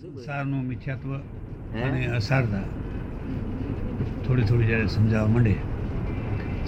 સંસારનું 0.00 0.64
મિથ્યાત્વ 0.70 1.12
અને 1.84 2.00
અસારતા 2.16 2.64
થોડી 4.24 4.44
થોડી 4.50 4.66
જ્યારે 4.66 4.88
સમજાવવા 4.88 5.30
માંડે 5.34 5.54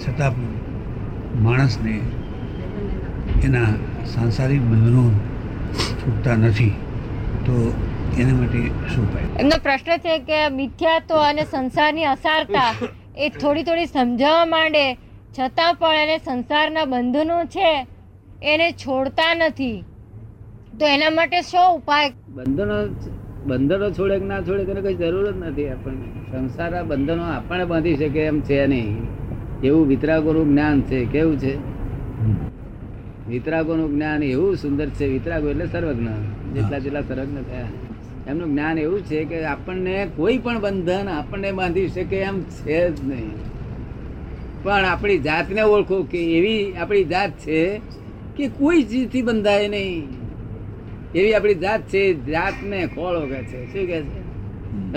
છતાં 0.01 0.33
પણ 0.33 1.43
માણસને 1.45 1.93
એના 3.45 3.69
સાંસારિક 4.15 4.65
બંધનો 4.71 5.03
છૂટતા 5.99 6.35
નથી 6.35 6.73
તો 7.45 7.55
એના 8.21 8.35
માટે 8.39 8.59
શું 8.91 9.03
ઉપાય? 9.03 9.27
એમનો 9.39 9.59
પ્રશ્ન 9.67 10.03
છે 10.07 10.17
કે 10.19 10.41
મિથ્યાત્વ 10.57 11.15
અને 11.19 11.45
સંસારની 11.45 12.09
અસારતા 12.15 12.71
એ 13.17 13.29
થોડી 13.29 13.63
થોડી 13.63 13.87
સમજાવવા 13.93 14.51
માંડે 14.55 14.83
છતાં 15.39 15.73
પણ 15.75 16.03
એને 16.03 16.19
સંસારના 16.25 16.85
બંધનો 16.85 17.39
છે 17.55 17.71
એને 18.41 18.67
છોડતા 18.83 19.33
નથી. 19.33 19.79
તો 20.79 20.85
એના 20.85 21.09
માટે 21.11 21.41
શું 21.41 21.75
ઉપાય? 21.75 22.13
બંધનો 22.35 22.77
બંધનો 23.45 23.91
છોડે 23.91 24.19
કે 24.19 24.25
ના 24.25 24.41
છોડે 24.41 24.63
તેને 24.63 24.81
કઈ 24.81 24.95
જરૂર 24.95 25.31
જ 25.31 25.37
નથી 25.37 25.67
આપણને 25.67 26.31
સંસાર 26.31 26.75
આ 26.75 26.83
બંધનો 26.83 27.23
આપણને 27.23 27.65
બાંધી 27.65 27.95
શકે 27.95 28.19
એમ 28.19 28.41
છે 28.41 28.67
નહીં. 28.67 28.97
એવું 29.63 29.87
વિતરાગોનું 29.87 30.49
જ્ઞાન 30.49 30.81
છે 30.81 31.05
કેવું 31.05 31.39
છે. 31.39 31.55
વિતરાગોનું 33.29 33.95
જ્ઞાન 33.95 34.23
એવું 34.23 34.55
સુંદર 34.55 34.89
છે 34.89 35.07
વિતરાગો 35.07 35.49
એટલે 35.49 35.65
સર્વજ્ઞ. 35.65 36.07
જેટલા 36.53 36.77
જેટલા 36.77 37.01
સર્વજ્ઞ 37.01 37.37
થયા. 37.37 37.67
એમનું 38.27 38.51
જ્ઞાન 38.51 38.77
એવું 38.77 38.99
છે 38.99 39.25
કે 39.25 39.43
આપણને 39.43 40.07
કોઈ 40.15 40.37
પણ 40.37 40.59
બંધન 40.59 41.07
આપણને 41.07 41.51
બાંધી 41.51 41.87
શકે 41.87 42.15
એમ 42.15 42.41
છે 42.41 42.95
જ 42.95 43.07
નહીં. 43.07 43.31
પણ 44.63 44.85
આપણી 44.85 45.17
જાતને 45.17 45.61
ઓળખો 45.61 46.03
કે 46.03 46.37
એવી 46.37 46.73
આપણી 46.73 47.03
જાત 47.03 47.29
છે 47.29 47.81
કે 48.35 48.47
કોઈ 48.47 48.83
ચીજથી 48.83 49.21
બંધાય 49.21 49.67
નહીં. 49.67 50.20
એવી 51.15 51.33
આપણી 51.33 51.53
જાત 51.53 51.81
છે 51.81 52.13
જાતને 52.13 52.87
ખોળો 52.87 53.27
કે 53.27 53.43
છે. 53.43 53.65
શું 53.65 53.87
કે 53.87 54.01
છે? 54.01 54.31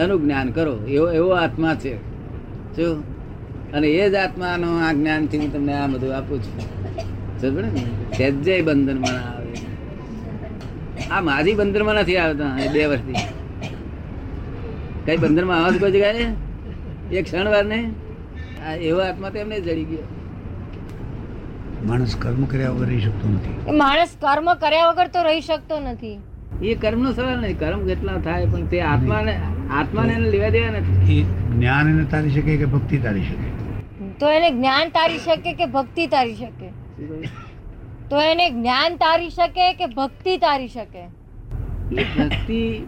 એનું 0.00 0.22
જ્ઞાન 0.22 0.50
કરો. 0.50 0.86
એવો 0.86 1.10
એવો 1.10 1.30
આત્મા 1.30 1.74
છે. 1.74 1.96
શું? 2.76 3.14
અને 3.72 3.88
એ 3.88 4.10
જ 4.10 4.14
આત્માનો 4.14 4.78
આ 4.78 4.92
જ્ઞાનથી 4.92 5.38
હું 5.38 5.52
તમને 5.52 5.72
આ 5.72 5.86
બધું 5.86 6.16
આપું 6.16 6.42
છું. 6.42 6.60
સમજ 7.40 7.74
ને? 7.74 7.80
સહેજે 8.16 8.62
બંધનમાં 8.62 9.30
આવે. 9.30 9.52
આ 11.10 11.20
માજી 11.20 11.54
બંધનમાં 11.54 11.94
નથી 11.94 12.16
આવતા 12.16 12.58
બે 12.72 12.86
વર્ષથી. 12.86 13.14
કઈ 15.04 15.16
બંધનમાં 15.16 15.56
આવા 15.56 15.70
કોઈ 15.70 15.90
જગ્યાએ? 15.90 16.26
એક 17.12 17.24
ક્ષણ 17.24 17.48
વાર 17.48 17.64
ને 17.64 17.90
આ 18.66 18.74
એવો 18.74 19.00
આત્મા 19.00 19.30
તો 19.30 19.38
એમને 19.38 19.60
જડી 19.60 19.84
ગયો. 19.84 19.98
માણસ 21.84 22.16
કર્મ 22.16 22.44
કર્યા 22.44 22.70
વગર 22.70 22.86
રહી 22.86 23.00
શકતો 23.00 23.28
નથી. 23.28 23.72
માણસ 23.72 24.16
કર્મ 24.20 24.54
કર્યા 24.54 24.90
વગર 24.90 25.08
તો 25.08 25.22
રહી 25.22 25.40
શકતો 25.40 25.80
નથી. 25.80 26.18
એ 26.62 26.74
કર્મનો 26.74 27.12
સવાલ 27.12 27.40
નથી. 27.40 27.54
કર્મ 27.54 27.86
કેટલા 27.86 28.12
થાય 28.12 28.46
પણ 28.46 28.66
તે 28.66 28.80
આત્માને 28.80 29.42
આત્માને 29.72 30.12
એને 30.12 30.30
લેવા 30.30 30.48
દેવા 30.48 30.70
નથી. 30.70 31.20
એ 31.20 31.22
જ્ઞાન 31.24 31.88
એને 31.88 32.04
તારી 32.04 32.30
શકે 32.30 32.56
કે 32.56 32.64
ભક્તિ 32.64 32.98
તારી 32.98 33.22
શકે? 33.22 33.48
તો 34.20 34.30
એને 34.30 34.50
જ્ઞાન 34.50 34.88
તારી 34.88 35.18
શકે 35.18 35.52
કે 35.52 35.66
ભક્તિ 35.66 36.06
તારી 36.06 36.34
શકે? 36.34 36.68
તો 38.10 38.20
એને 38.20 38.50
જ્ઞાન 38.50 38.96
તારી 38.96 39.30
શકે 39.30 39.72
કે 39.72 39.86
ભક્તિ 39.86 40.38
તારી 40.38 40.68
શકે? 40.68 41.04
એ 41.92 42.04
ભક્તિ 42.18 42.78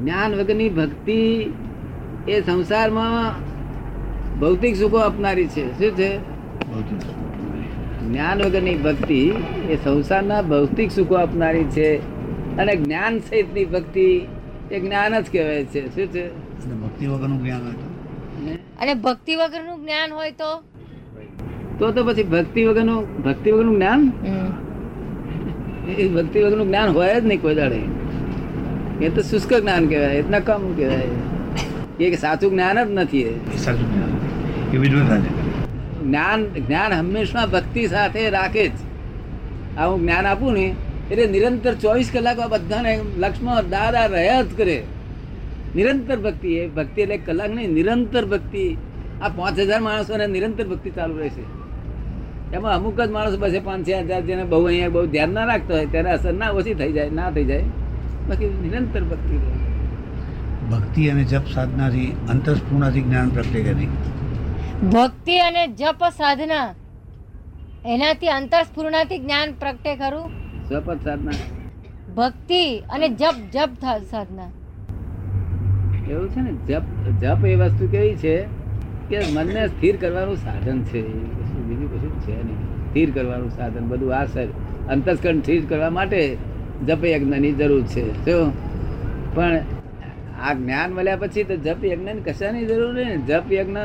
જ્ઞાન 0.00 0.34
વગરની 0.34 0.68
ભક્તિ 0.68 1.20
એ 2.28 2.40
સંસારમાં 2.40 3.34
ભૌતિક 4.40 4.76
સુખો 4.76 4.96
આપનારી 4.96 5.46
છે. 5.46 5.78
શું 5.78 5.96
છે? 5.96 6.18
ભૌતિક. 6.74 7.19
જ્ઞાન 8.10 8.38
વગરની 8.42 8.76
ભક્તિ 8.76 9.20
એ 9.70 9.76
સંસારના 9.84 10.42
ભૌતિક 10.42 10.90
સુખો 10.90 11.14
આપનારી 11.14 11.64
છે 11.64 11.88
અને 12.58 12.76
જ્ઞાન 12.76 13.18
સહિતની 13.18 13.64
ભક્તિ 13.64 14.06
એ 14.70 14.80
જ્ઞાન 14.80 15.20
જ 15.20 15.26
કહેવાય 15.32 15.64
છે. 15.64 15.82
શું 15.94 16.06
છે? 16.06 16.24
ભક્તિ 16.82 17.06
વગરનું 17.06 17.38
જ્ઞાન 17.44 17.62
હોય 17.62 17.72
તો? 17.72 17.86
અને 18.82 18.94
ભક્તિ 18.94 19.36
વગરનું 19.36 19.78
જ્ઞાન 19.82 20.10
હોય 20.12 20.30
તો? 20.30 20.50
તો 21.78 21.92
તો 21.92 22.04
પછી 22.04 22.22
ભક્તિ 22.22 22.64
વગરનું 22.64 23.22
ભક્તિ 23.22 23.50
વગરનું 23.50 23.76
જ્ઞાન? 23.76 24.12
એ 25.98 26.08
ભક્તિ 26.08 26.38
વગરનું 26.42 26.66
જ્ઞાન 26.66 26.88
હોય 26.90 27.20
જ 27.20 27.24
નહીં 27.24 27.42
કોઈ 27.42 27.54
દાડે. 27.54 27.80
એ 29.06 29.08
તો 29.08 29.22
શુષ્ક 29.22 29.52
જ્ઞાન 29.54 29.88
કહેવાય 29.88 30.14
એટલા 30.14 30.40
કમ 30.40 30.72
કહેવાય. 30.76 31.08
એ 32.00 32.16
સાચું 32.16 32.50
જ્ઞાન 32.50 32.84
જ 32.84 32.90
નથી 32.90 33.22
એ. 33.22 33.32
સાચું 33.58 33.86
જ્ઞાન. 33.92 34.12
એ 34.74 34.76
વિદ્વતા 34.78 35.18
છે 35.18 35.39
જ્ઞાન 36.04 36.40
જ્ઞાન 36.66 36.92
હંમેશા 36.92 37.46
ભક્તિ 37.46 37.82
સાથે 37.86 38.22
રાખે 38.30 38.64
જ. 38.68 38.78
આ 39.78 39.86
હું 39.88 39.98
જ્ઞાન 40.00 40.26
આપું 40.26 40.52
ને, 40.52 40.66
એટલે 41.10 41.26
નિરંતર 41.26 41.74
ચોવીસ 41.74 42.10
કલાક 42.10 42.38
આ 42.38 42.48
બધાને 42.48 42.92
લક્ષ્મણ 43.18 43.70
દાદા 43.70 44.06
રહ્યા 44.06 44.42
જ 44.42 44.50
કરે. 44.56 44.78
નિરંતર 45.76 46.18
ભક્તિ, 46.26 46.50
એ 46.54 46.62
ભક્તિ 46.68 47.00
એટલે 47.02 47.16
કલાક 47.16 47.50
નહીં, 47.50 47.70
નિરંતર 47.78 48.24
ભક્તિ. 48.24 48.64
આ 49.22 49.28
પાંચ 49.28 49.58
હજાર 49.58 49.80
માણસોને 49.80 50.26
નિરંતર 50.26 50.66
ભક્તિ 50.66 50.90
ચાલુ 50.90 51.16
રહેશે 51.18 51.44
એમાં 52.56 52.72
અમુક 52.74 53.00
જ 53.00 53.10
માણસ 53.10 53.36
બસે 53.38 53.60
પાંચ, 53.60 53.88
છ 53.88 53.90
હજાર 54.06 54.22
જેને 54.22 54.44
બહુ 54.44 54.64
અહીંયા 54.64 54.88
બહુ 54.88 55.06
ધ્યાન 55.06 55.30
ના 55.30 55.44
રાખતો 55.44 55.72
હોય, 55.74 55.86
ત્યારે 55.86 56.10
અસર 56.10 56.32
ના 56.32 56.50
ઓછી 56.50 56.74
થઈ 56.74 56.92
જાય, 56.92 57.10
ના 57.10 57.30
થઈ 57.30 57.44
જાય. 57.44 57.66
બાકી 58.28 58.50
નિરંતર 58.62 59.02
ભક્તિ 59.02 59.36
ભક્તિ 60.70 61.02
અને 61.08 61.24
જપ 61.24 61.46
સાધનાથી 61.54 62.10
અંતસ્ફૂર્ણાથી 62.28 63.00
જ્ઞાન 63.00 63.28
પ્રગટે 63.28 63.60
કે 63.62 63.72
નહીં? 63.72 63.92
ભક્તિ 64.80 65.38
અને 65.38 65.66
જપ 65.66 66.04
સાધના. 66.04 66.74
એનાથી 67.86 68.28
અંતરસ્ફૂર્ણાથી 68.28 69.18
જ્ઞાન 69.18 69.52
પ્રગટે 69.52 69.96
ખરું? 69.96 70.32
જપ 70.68 71.04
સાધના. 71.04 71.30
ભક્તિ 72.14 72.78
અને 72.78 73.08
જપ 73.08 73.34
જપ 73.52 73.70
થા- 73.82 74.00
સાધના. 74.00 74.42
એવું 76.10 76.28
છે 76.30 76.40
ને 76.40 76.52
જપ 76.52 76.82
જપ 77.20 77.46
એ 77.46 77.54
વસ્તુ 77.54 77.88
કેવી 77.88 78.14
છે 78.14 78.42
કે 79.08 79.20
મનને 79.32 79.68
સ્થિર 79.68 79.96
કરવાનું 79.96 80.36
સાધન 80.36 80.82
છે. 80.82 81.02
બીજું 81.58 81.96
કશું 81.96 82.20
છે 82.20 82.44
નહીં. 82.44 82.88
સ્થિર 82.88 83.10
કરવાનું 83.10 83.50
સાધન 83.50 83.88
બધું 83.88 84.16
આ 84.16 84.24
સર 84.24 84.46
અંતસ્કરણ 84.88 85.40
સ્થિર 85.40 85.66
કરવા 85.66 85.90
માટે 85.90 86.36
જપ 86.86 87.04
યજ્ઞની 87.04 87.52
જરૂર 87.52 87.82
છે. 87.82 88.24
શું 88.24 88.52
પણ 89.34 89.60
આ 90.42 90.52
જ્ઞાન 90.52 90.92
મળ્યા 90.92 91.16
પછી 91.16 91.44
તો 91.44 91.56
જપ 91.56 91.84
યજ્ઞ 91.84 92.08
કશાની 92.08 92.66
જરૂર 92.66 92.94
નહીં. 92.94 93.26
જપ 93.26 93.52
યજ્ઞ 93.52 93.76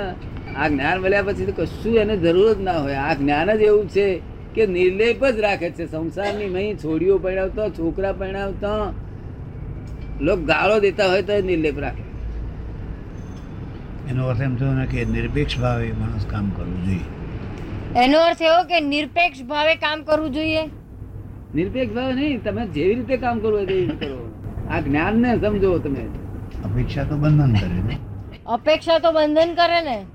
આ 0.55 0.67
જ્ઞાન 0.67 1.01
મળ્યા 1.01 1.21
પછી 1.21 1.45
તો 1.45 1.63
કશું 1.63 1.95
એને 1.95 2.17
જરૂર 2.17 2.53
જ 2.53 2.61
ના 2.61 2.71
હોય. 2.71 2.93
આ 2.93 3.13
જ્ઞાન 3.13 3.57
જ 3.57 3.61
એવું 3.61 3.89
છે 3.89 4.21
કે 4.55 4.65
નિર્લેપ 4.65 5.25
જ 5.25 5.39
રાખે 5.39 5.69
છે. 5.69 5.91
સંસારની 5.91 6.49
મહી 6.49 6.75
છોડીઓ 6.75 7.17
પરણાવતો 7.17 7.69
છોકરા 7.69 8.11
પરણાવતો. 8.11 8.93
લોક 10.21 10.39
ગાળો 10.39 10.79
દેતા 10.79 11.05
હોય 11.05 11.21
તો 11.21 11.33
એ 11.33 11.41
નિર્લેપ 11.41 11.79
રાખે. 11.79 12.05
એનો 14.09 14.27
અર્થ 14.27 14.41
એમ 14.41 14.55
થયો 14.55 14.73
ને 14.73 14.85
કે 14.85 15.05
નિરપેક્ષ 15.05 15.59
ભાવે 15.59 15.91
માણસ 15.91 16.25
કામ 16.25 16.49
કરવું 16.49 16.85
જોઈએ. 16.85 16.99
એનો 17.99 18.19
અર્થ 18.19 18.41
એવો 18.41 18.63
કે 18.63 18.79
નિરપેક્ષ 18.79 19.43
ભાવે 19.43 19.75
કામ 19.75 20.03
કરવું 20.03 20.31
જોઈએ? 20.31 20.61
નિરપેક્ષ 21.55 21.95
ભાવે 21.95 22.13
નહીં. 22.13 22.43
તમે 22.43 22.67
જેવી 22.67 22.95
રીતે 22.95 23.17
કામ 23.17 23.39
કરવું 23.39 23.57
હોય 23.57 23.65
તેવી 23.65 23.81
રીતે 23.81 24.05
કરો. 24.05 24.33
આ 24.71 24.79
જ્ઞાન 24.79 25.15
ને 25.15 25.35
સમજો 25.35 25.77
તમે. 25.77 26.05
અપેક્ષા 26.65 27.03
તો 27.03 27.15
બંધન 27.15 27.53
કરે 27.53 27.87
ને. 27.87 27.97
અપેક્ષા 28.45 28.99
તો 28.99 29.11
બંધન 29.11 29.53
કરે 29.53 29.81
ને. 29.81 30.05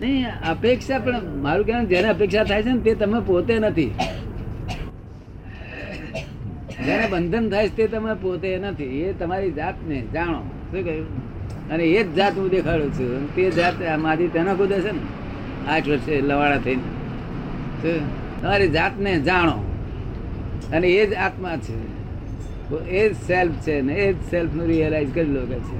નહીં, 0.00 0.26
અપેક્ષા, 0.50 0.98
પણ 0.98 1.22
મારું 1.36 1.66
કહેવાનું 1.66 1.88
જેને 1.88 2.08
અપેક્ષા 2.08 2.44
થાય 2.44 2.62
છે 2.62 2.68
ને 2.68 2.80
તે 2.80 2.94
તમે 2.94 3.20
પોતે 3.20 3.58
નથી. 3.58 3.90
જેને 6.86 7.08
બંધન 7.10 7.50
થાય 7.50 7.68
છે 7.68 7.76
તે 7.76 7.86
તમે 7.86 8.14
પોતે 8.14 8.58
નથી. 8.58 8.84
એ 8.84 9.12
તમારી 9.12 9.52
જાતને 9.52 10.02
જાણો. 10.12 10.40
શું 10.40 10.84
કહ્યું? 10.84 11.06
અને 11.68 11.84
એ 11.84 12.02
જ 12.02 12.14
જાત 12.14 12.38
હું 12.38 12.48
દેખાડું 12.48 12.92
છું. 12.92 13.34
તે 13.34 13.50
જાત 13.50 13.74
મારી 13.98 14.28
તેના 14.28 14.54
કુદે 14.54 14.80
છે 14.80 14.90
ને. 14.90 14.98
આઠ 15.68 15.88
વર્ષે 15.88 16.20
લવાડા 16.20 16.58
થઈને. 16.58 16.82
તમારી 18.42 18.68
જાતને 18.68 19.20
જાણો. 19.20 19.64
અને 20.72 20.88
એ 20.88 21.06
જ 21.06 21.14
આત્મા 21.14 21.56
છે. 21.56 21.94
એ 22.90 23.08
જ 23.08 23.16
સેલ્ફ 23.16 23.52
છે 23.52 23.80
ને 23.80 23.94
એ 23.94 24.12
જ 24.12 24.16
સેલ્ફનું 24.30 24.66
રિયલાઇઝ 24.66 25.14
કરી 25.14 25.24
લો 25.24 25.40
કે 25.40 25.58
છે. 25.58 25.78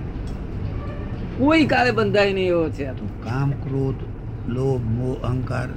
કોઈ 1.38 1.66
કાળે 1.66 1.90
બંધાય 1.90 2.32
નહીં 2.32 2.46
એવો 2.46 2.68
છે 2.68 2.84
આ 2.84 2.92
તો 2.92 3.08
કામ 3.24 3.50
ક્રોધ 3.50 4.02
લોભ 4.48 4.84
મોહ 4.96 5.16
અહંકાર 5.22 5.68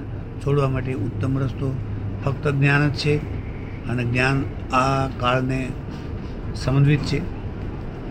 છોડવા 0.44 0.68
માટે 0.68 0.94
ઉત્તમ 0.94 1.40
રસ્તો 1.40 1.68
ફક્ત 2.24 2.46
જ્ઞાન 2.48 2.90
જ 2.90 2.96
છે 2.96 3.14
અને 3.90 4.04
જ્ઞાન 4.04 4.38
આ 4.74 5.08
કાળને 5.18 5.60
સમન્વિત 6.56 7.00
છે. 7.06 7.22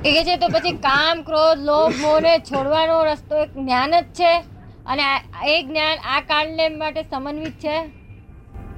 એ 0.04 0.12
કે 0.12 0.22
છે 0.24 0.36
તો 0.36 0.48
પછી 0.48 0.72
કામ 0.72 1.22
ક્રોધ 1.22 1.58
લોભ 1.58 1.94
મોહને 2.00 2.32
છોડવાનો 2.38 3.04
રસ્તો 3.04 3.36
એક 3.36 3.54
જ્ઞાન 3.54 3.90
જ 3.90 4.04
છે 4.12 4.32
અને 4.86 5.06
એ 5.46 5.62
જ્ઞાન 5.62 5.98
આ 6.14 6.20
કાળને 6.20 6.68
માટે 6.76 7.02
સમન્વિત 7.02 7.56
છે? 7.58 7.76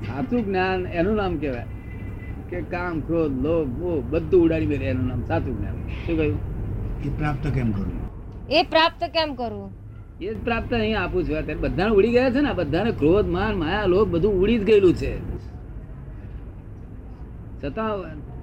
સાચું 0.07 0.45
જ્ઞાન 0.45 0.87
એનું 0.87 1.17
નામ 1.17 1.39
કહેવાય 1.39 1.67
કે 2.51 2.63
કામ 2.75 3.01
ક્રોધ 3.01 3.35
લોભ 3.43 3.69
મોહ 3.79 3.99
બધું 4.11 4.45
ઉડાડી 4.45 4.67
મેળે 4.67 4.87
એનું 4.87 5.07
નામ 5.07 5.23
સાચું 5.27 5.55
જ્ઞાન. 5.59 5.77
શું 6.07 6.17
કહ્યું? 6.17 6.39
એ 7.07 7.09
પ્રાપ્ત 7.19 7.45
કેમ 7.55 7.73
કરવું 7.73 8.01
એ 8.51 8.63
પ્રાપ્ત 8.65 9.03
કેમ 9.15 9.35
કરવું 9.35 9.71
એ 10.21 10.29
જ 10.29 10.37
પ્રાપ્ત 10.47 10.71
અહીંયા 10.73 11.03
આપું 11.07 11.27
છું. 11.27 11.37
અત્યારે 11.41 11.61
બધાને 11.65 11.93
ઉડી 11.99 12.15
ગયા 12.15 12.35
છે 12.35 12.41
ને 12.47 12.53
બધાને 12.61 12.91
ક્રોધ 13.01 13.29
માન 13.37 13.55
માયા 13.63 13.91
લોભ 13.95 14.09
બધું 14.15 14.33
ઉડી 14.43 14.59
જ 14.61 14.65
ગયેલું 14.69 14.95
છે. 15.01 15.13
છતાં 17.61 17.93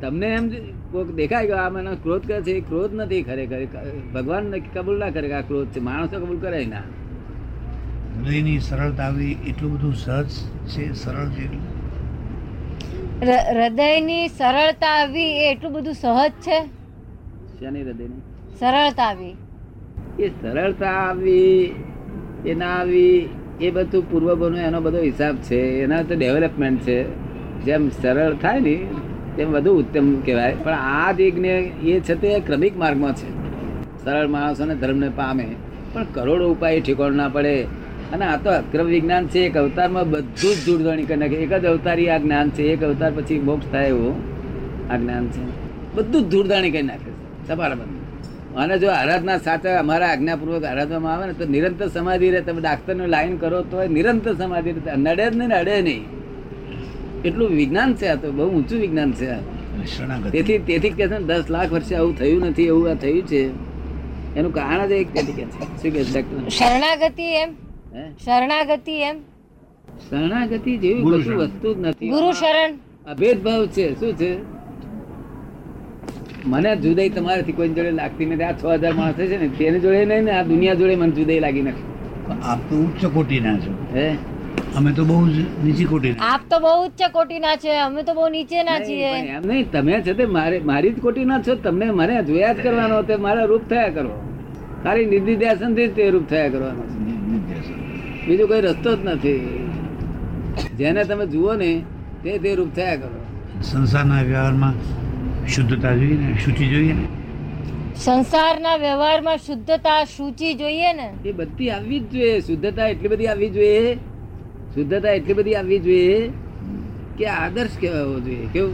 તમને 0.02 0.30
એમ 0.38 0.46
કોઈક 0.92 1.10
દેખાય 1.20 1.48
કે 1.50 1.56
આ 1.64 1.70
મને 1.70 1.92
ક્રોધ 2.04 2.24
કરે 2.28 2.38
છે 2.46 2.54
એ 2.60 2.62
ક્રોધ 2.70 2.94
નથી 3.00 3.24
ખરેખર. 3.28 3.60
ભગવાન 4.14 4.44
કબૂલ 4.74 4.98
ના 5.04 5.12
કરે 5.16 5.28
આ 5.34 5.48
ક્રોધ 5.50 5.70
છે. 5.74 5.80
માણસો 5.90 6.16
કબૂલ 6.22 6.40
કરે 6.44 6.62
ના 6.74 6.86
હૃદયની 8.18 8.60
સરળતા 8.68 9.06
આવી 9.06 9.34
એટલું 9.50 9.72
બધું 9.74 9.96
સહજ 10.04 10.30
છે 10.72 10.84
સરળ 10.96 11.30
છે 11.36 11.44
એટલું? 11.48 11.64
હૃદયની 13.58 14.28
સરળતા 14.40 14.94
આવી 15.00 15.32
એ 15.40 15.50
એટલું 15.52 15.74
બધું 15.74 15.98
સહજ 16.04 16.32
છે? 16.46 16.60
શેની 17.60 17.84
હૃદયની? 17.88 18.22
સરળતા 18.60 19.08
આવી 19.08 19.34
એ 20.20 20.28
સરળતા 20.28 20.86
આવી 20.86 21.76
એ 22.46 22.54
ના 22.54 22.66
આવી, 22.66 23.30
એ 23.62 23.72
બધું 23.72 24.12
પૂર્વભોનો 24.12 24.58
એનો 24.58 24.82
બધો 24.82 24.98
હિસાબ 24.98 25.36
છે, 25.36 25.56
એના 25.56 26.02
તો 26.02 26.16
ડેવલપમેન્ટ 26.16 26.82
છે. 26.82 27.04
જેમ 27.66 27.90
સરળ 27.90 28.34
થાય 28.34 28.60
ને, 28.60 28.88
તેમ 29.36 29.52
વધુ 29.52 29.72
ઉત્તમ 29.72 30.22
કહેવાય. 30.22 30.56
પણ 30.64 30.74
આ 30.74 31.12
દિગ્ને 31.12 31.72
એ 31.84 32.00
છે 32.00 32.22
તે 32.22 32.40
ક્રમિક 32.40 32.78
માર્ગમાં 32.78 33.16
છે. 33.16 33.30
સરળ 34.06 34.28
માણસોને 34.28 34.76
ધર્મને 34.76 35.10
પામે. 35.10 35.56
પણ 35.94 36.06
કરોડો 36.14 36.52
ઉપાય 36.52 36.82
ઠેકોણ 36.82 37.14
ના 37.14 37.30
પડે. 37.30 37.64
અને 38.14 38.26
આ 38.26 38.38
તો 38.38 38.50
અક્રમ 38.50 38.86
વિજ્ઞાન 38.86 39.28
છે, 39.28 39.40
એક 39.40 39.58
અવતારમાં 39.58 40.10
બધું 40.10 40.56
જ 40.56 40.66
જોડવાની 40.66 41.04
કરી 41.04 41.18
નાખે. 41.18 41.36
એક 41.36 41.54
જ 41.54 41.66
અવતારી 41.66 42.10
આ 42.10 42.18
જ્ઞાન 42.18 42.50
છે, 42.50 42.64
એક 42.64 42.84
અવતાર 42.84 43.12
પછી 43.16 43.40
મોક્ષ 43.40 43.72
થાય 43.72 43.88
એવું 43.88 44.16
આ 44.92 44.98
જ્ઞાન 44.98 45.28
છે. 45.28 45.42
બધું 45.96 46.22
જ 46.22 46.32
ધૂળદાણી 46.32 46.72
કરી 46.72 46.82
નાખે 46.82 47.12
છે. 47.12 47.48
સપારા 47.48 47.76
બધું 47.76 48.05
અને 48.58 48.80
જો 48.80 48.90
આરાધના 48.90 49.38
સાચા 49.38 49.80
અમારા 49.80 50.08
આજ્ઞાપૂર્વક 50.08 50.64
આરાધવામાં 50.64 51.14
આવે 51.14 51.28
ને 51.28 51.34
તો 51.34 51.46
નિરંતર 51.46 51.88
સમાધિ 51.88 52.30
રહે. 52.30 52.42
તમે 52.42 52.62
ડાક્ટરનું 52.62 53.08
લાઈન 53.08 53.38
કરો 53.38 53.62
તો 53.62 53.88
નિરંતર 53.88 54.34
સમાધિ 54.34 54.72
રહે. 54.72 54.96
નડે 54.96 55.30
જ 55.30 55.36
નહીં 55.36 55.50
અડે 55.50 55.82
નહીં. 55.82 56.04
એટલું 57.26 57.50
વિજ્ઞાન 57.50 57.94
છે 57.94 58.08
આ 58.08 58.16
તો 58.16 58.32
બહુ 58.32 58.50
ઊંચું 58.50 58.80
વિજ્ઞાન 58.80 59.12
છે 59.12 59.30
આ. 59.30 59.40
તેથી 60.32 60.58
તેથી 60.58 60.90
કે 60.90 61.08
છે 61.08 61.20
દસ 61.20 61.44
લાખ 61.50 61.72
વર્ષે 61.72 61.96
આવું 61.96 62.18
થયું 62.18 62.42
નથી 62.42 62.64
એવું 62.64 62.92
આ 62.92 62.94
થયું 62.94 63.28
છે. 63.28 63.42
એનું 64.36 64.54
કારણ 64.54 64.88
જ 64.88 64.92
એક 64.92 65.14
તેથી 65.14 65.34
કે 65.34 65.46
છે. 65.46 65.60
શું 65.60 65.92
કે 65.92 66.04
છે 66.04 66.50
શરણાગતિ 66.50 67.24
એમ? 67.24 67.50
શરણાગતિ 68.26 68.92
એમ? 68.92 69.18
શરણાગતિ 70.10 70.78
જેવી 70.78 71.02
કશું 71.02 71.38
વસ્તુ 71.38 71.74
જ 71.74 71.78
નથી. 71.78 72.10
ગુરુ 72.10 72.32
શરણ. 72.32 72.72
અભેદભાવ 73.12 73.68
છે. 73.68 74.00
શું 74.00 74.14
છે? 74.14 74.55
મને 76.52 76.72
જુદાઈ 76.84 77.12
તમારાથી 77.18 77.58
કોઈ 77.58 77.74
જોડે 77.78 77.92
લાગતી 78.00 78.26
નથી. 78.26 78.46
આ 78.50 78.54
છ 78.60 78.64
હજાર 78.82 78.94
માણસ 79.00 79.18
છે 79.18 79.38
ને 79.42 79.48
તેને 79.60 79.78
જોડે 79.84 80.06
નહીં 80.06 80.26
ને 80.30 80.32
આ 80.38 80.44
દુનિયા 80.52 80.80
જોડે 80.82 80.96
મને 81.02 81.14
જુદાઈ 81.18 81.44
લાગી 81.46 81.64
નથી. 81.68 81.86
આપ 82.52 82.60
તો 82.70 82.76
ઉચ્ચ 82.86 83.02
કોટીના 83.16 83.58
છો. 83.64 83.72
હે? 83.96 84.08
અમે 84.78 84.92
તો 84.98 85.04
બહુ 85.10 85.18
નીચી 85.64 85.88
કોટી 85.92 86.14
આપ 86.28 86.44
તો 86.52 86.58
બહુ 86.66 86.72
ઉચ્ચ 86.86 87.02
કોટીના 87.16 87.56
છે 87.64 87.72
અમે 87.86 88.02
તો 88.08 88.14
બહુ 88.18 88.28
નીચેના 88.36 88.78
ના 88.80 88.86
છીએ. 88.88 89.12
એમ 89.36 89.48
નહીં 89.50 89.72
તમે 89.74 90.02
છે 90.06 90.14
તે 90.20 90.26
મારે 90.36 90.58
મારી 90.70 90.94
જ 90.96 91.02
કોટી 91.06 91.26
ના 91.32 91.42
છો 91.48 91.56
તમને 91.66 91.88
મને 92.00 92.16
જોયા 92.30 92.54
જ 92.58 92.66
કરવાનો 92.66 93.02
તે 93.10 93.18
મારા 93.26 93.48
રૂપ 93.52 93.64
થયા 93.72 93.94
કરો. 93.96 94.14
તારી 94.84 95.08
નિધિધ્યાસનથી 95.14 95.90
તે 95.98 96.10
રૂપ 96.16 96.28
થયા 96.34 96.52
કરવાનો 96.54 96.84
બીજો 98.28 98.48
કોઈ 98.52 98.62
રસ્તો 98.68 98.92
જ 98.98 99.00
નથી. 99.06 99.40
જેને 100.80 101.02
તમે 101.10 101.26
જુઓ 101.34 101.56
ને 101.64 101.72
તે 102.24 102.38
તે 102.44 102.56
રૂપ 102.62 102.72
થયા 102.78 102.98
કરો. 103.02 103.20
સંસારના 103.72 104.24
વ્યવહારમાં 104.30 104.76
શુદ્ધતા 105.50 105.96
જોઈએ 105.96 106.18
ને? 106.18 106.38
શુચિ 106.46 106.68
જોઈએ 106.68 106.94
ને? 106.94 107.06
સંસારના 107.96 108.76
વ્યવહારમાં 108.76 109.38
શુદ્ધતા 109.38 110.04
શુચિ 110.04 110.54
જોઈએ 110.54 110.94
ને? 110.94 111.14
એ 111.26 111.32
બધી 111.32 111.70
આવવી 111.70 112.00
જ 112.00 112.10
જોઈએ. 112.12 112.40
શુદ્ધતા 112.40 112.88
એટલી 112.88 113.08
બધી 113.08 113.28
આવવી 113.28 113.50
જોઈએ. 113.50 113.96
શુદ્ધતા 114.76 115.10
એટલી 115.10 115.34
બધી 115.34 115.56
આવવી 115.56 115.80
જોઈએ 115.80 116.30
કે 117.18 117.26
આદર્શ 117.26 117.70
કહેવાવો 117.82 118.20
જોઈએ. 118.20 118.48
કેવું 118.54 118.74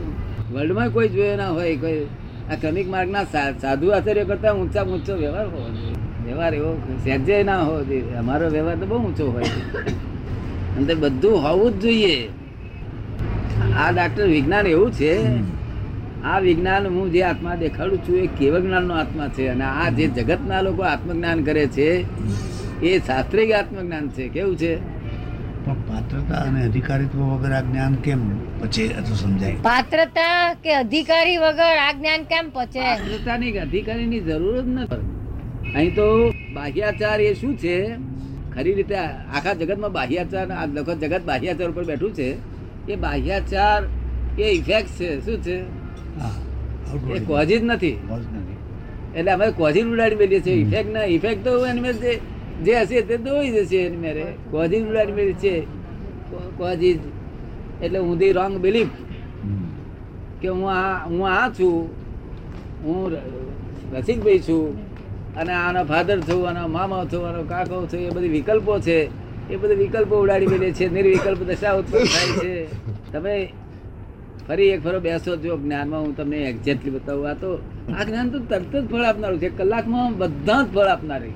વર્લ્ડમાં 0.53 0.89
કોઈ 0.89 1.09
જોયો 1.09 1.35
ના 1.35 1.49
હોય 1.49 1.75
કોઈ 1.75 2.05
આ 2.51 2.55
ક્રમિક 2.55 2.89
માર્ગના 2.89 3.23
સા- 3.23 3.59
સાધુ 3.61 3.89
આચાર્ય 3.89 4.23
કરતા 4.23 4.51
ઊંચા 4.53 4.83
ઊંચો 4.83 5.15
વ્યવહાર 5.15 5.47
હોવો 5.47 5.69
જોઈએ. 5.69 5.93
વ્યવહાર 6.25 6.53
એવો 6.55 6.81
સહેજે 7.03 7.43
ના 7.43 7.61
હોવો 7.61 7.83
જોઈએ. 7.83 8.13
અમારો 8.13 8.49
વ્યવહાર 8.49 8.75
તો 8.75 8.85
બહુ 8.85 8.97
ઊંચો 8.97 9.31
હોય 9.31 9.43
છે. 9.43 9.77
અને 10.77 10.85
તે 10.85 10.93
બધું 10.93 11.43
હોવું 11.43 11.71
જ 11.71 11.81
જોઈએ. 11.81 12.29
આ 13.77 13.91
ડાક્ટર 13.91 14.27
વિજ્ઞાન 14.27 14.67
એવું 14.67 14.91
છે 14.91 15.25
આ 16.25 16.39
વિજ્ઞાન 16.39 16.87
હું 16.87 17.11
જે 17.11 17.23
આત્મા 17.23 17.55
દેખાડું 17.55 17.97
છું 17.97 18.15
એ 18.15 18.27
કેવ 18.27 18.59
જ્ઞાનનો 18.59 18.93
આત્મા 18.93 19.27
છે 19.27 19.47
અને 19.47 19.63
આ 19.63 19.89
જે 19.89 20.07
જગતના 20.07 20.61
લોકો 20.61 20.83
આત્મજ્ઞાન 20.83 21.43
કરે 21.43 21.67
છે 21.67 21.89
એ 22.81 22.99
શાસ્ત્રીય 22.99 23.51
આત્મજ્ઞાન 23.51 24.09
છે. 24.09 24.27
કેવું 24.27 24.57
છે? 24.57 25.01
પણ 25.65 25.73
પાત્રતા 25.73 26.35
અને 26.35 26.65
અધિકારીત્વ 26.65 27.19
વગર 27.19 27.51
આ 27.51 27.61
જ્ઞાન 27.61 27.95
કેમ 27.95 28.37
પછી 28.59 28.87
તો 28.87 29.15
સમજાય. 29.15 29.55
પાત્રતા 29.61 30.53
કે 30.53 30.75
અધિકારી 30.75 31.37
વગર 31.37 31.77
આ 31.77 31.91
જ્ઞાન 31.91 32.23
કેમ 32.23 32.49
પચે? 32.53 32.79
પાત્રતાની 32.79 33.51
અધિકારીની 33.51 34.19
જરૂર 34.19 34.61
જ 34.61 34.67
નથી. 34.67 34.95
અહીં 35.73 35.95
તો 35.95 36.33
બાહ્યાચાર 36.53 37.21
એ 37.21 37.33
શું 37.33 37.57
છે? 37.57 37.95
ખરી 38.55 38.73
રીતે 38.73 38.95
આખા 38.95 39.53
જગતમાં 39.53 39.91
બાહ્યાચાર 39.91 40.51
આ 40.51 40.65
લખો 40.65 40.93
જગત 40.93 41.21
બાહ્યાચાર 41.25 41.69
ઉપર 41.69 41.83
બેઠું 41.83 42.13
છે. 42.13 42.35
એ 42.91 42.95
બાહ્યાચાર 42.95 43.83
એ 44.41 44.43
ઇફેક્ટ 44.43 44.89
છે. 44.89 45.25
શું 45.25 45.43
છે? 45.43 45.80
એ 47.15 47.19
કોઝ 47.29 47.47
જ 47.49 47.61
નથી. 47.63 47.97
એટલે 49.17 49.31
અમે 49.31 49.45
કોઝિન 49.59 49.87
ઉડાડી 49.93 50.19
મેલીએ 50.21 50.41
છીએ. 50.45 50.57
ઇફેક્ટ 50.65 50.91
ના 50.95 51.05
ઇફેક્ટ 51.15 51.41
તો 51.45 51.51
એની 51.65 51.93
જે 52.03 52.11
જે 52.65 52.73
હશે 52.81 53.01
તે 53.09 53.15
દોઈ 53.25 53.49
જશે 53.55 53.77
એની 53.85 54.01
મેરે 54.05 54.25
કોઝિન 54.51 54.83
ઉડાડી 54.89 55.17
મેલી 55.19 55.39
છે 55.43 55.53
કોઝિન 56.57 56.99
એટલે 57.83 57.99
ઊંધી 57.99 58.33
રોંગ 58.37 58.55
બિલીફ 58.65 58.93
કે 60.41 60.47
હું 60.47 60.67
આ 60.71 61.05
હું 61.05 61.23
આ 61.29 61.47
છું. 61.57 61.89
હું 62.83 62.99
રસિકભાઈ 63.93 64.39
છું. 64.47 64.65
અને 65.39 65.53
આનો 65.53 65.81
ફાધર 65.91 66.19
છું 66.27 66.41
આનો 66.49 66.61
મામા 66.67 67.03
છું 67.11 67.27
આનો 67.27 67.41
કાકો 67.51 67.75
છું. 67.91 67.99
એ 68.07 68.09
બધી 68.15 68.33
વિકલ્પો 68.37 68.73
છે. 68.87 68.99
એ 69.51 69.55
બધી 69.61 69.79
વિકલ્પો 69.83 70.15
ઉડાડી 70.23 70.51
મેલે 70.53 70.67
છે 70.77 70.85
નિર્વિકલ્પ 70.95 71.41
દશા 71.49 71.73
ઉત્પન્ન 71.79 72.05
થાય 72.13 72.31
છે. 72.43 72.55
તમે 73.13 73.35
ફરી 74.47 74.69
એક 74.73 74.81
ફરો 74.85 74.99
બેસો 75.07 75.31
જો 75.43 75.53
જ્ઞાનમાં 75.63 76.01
હું 76.05 76.13
તમને 76.19 76.39
એક્ઝેક્ટલી 76.51 76.93
બતાવું. 76.95 77.25
આ 77.31 77.37
તો 77.43 77.49
આ 77.97 78.03
જ્ઞાન 78.07 78.27
તો 78.33 78.37
તરત 78.51 78.73
જ 78.73 78.85
ફળ 78.91 79.05
આપનારું 79.09 79.39
છે. 79.43 79.49
કલાકમાં 79.59 80.09
બધા 80.21 80.61
જ 80.65 80.67
ફળ 80.73 80.89
આપનારી. 80.95 81.35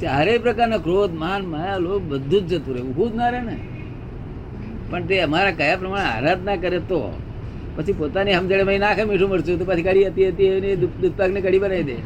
ચારેય 0.00 0.42
પ્રકારના 0.44 0.84
ક્રોધ, 0.86 1.14
માન, 1.22 1.42
માયા, 1.52 1.84
લોભ 1.86 2.04
બધું 2.10 2.42
જ 2.48 2.50
જતું 2.50 2.72
રહે 2.76 2.82
ઊભું 2.88 3.08
જ 3.12 3.14
ના 3.20 3.30
રહે 3.34 3.40
ને 3.48 3.56
પણ 4.90 5.04
તે 5.08 5.14
અમારા 5.26 5.54
કયા 5.60 5.80
પ્રમાણે 5.82 6.08
આરાધના 6.14 6.58
કરે 6.64 6.80
તો? 6.90 7.00
પછી 7.76 7.96
પોતાની 8.00 8.36
સમજણમાં 8.38 8.80
નાખે 8.84 9.02
મીઠું 9.08 9.28
મરચું, 9.30 9.58
તો 9.60 9.64
પછી 9.68 9.86
કઢી 9.86 10.06
હતી 10.10 10.28
હતી, 10.32 10.50
એની 10.58 10.76
દૂધ 10.82 10.96
દૂધ 11.00 11.16
પાકની 11.18 11.42
કઢી 11.44 11.62
બનાવી 11.64 11.86
દે. 11.90 11.96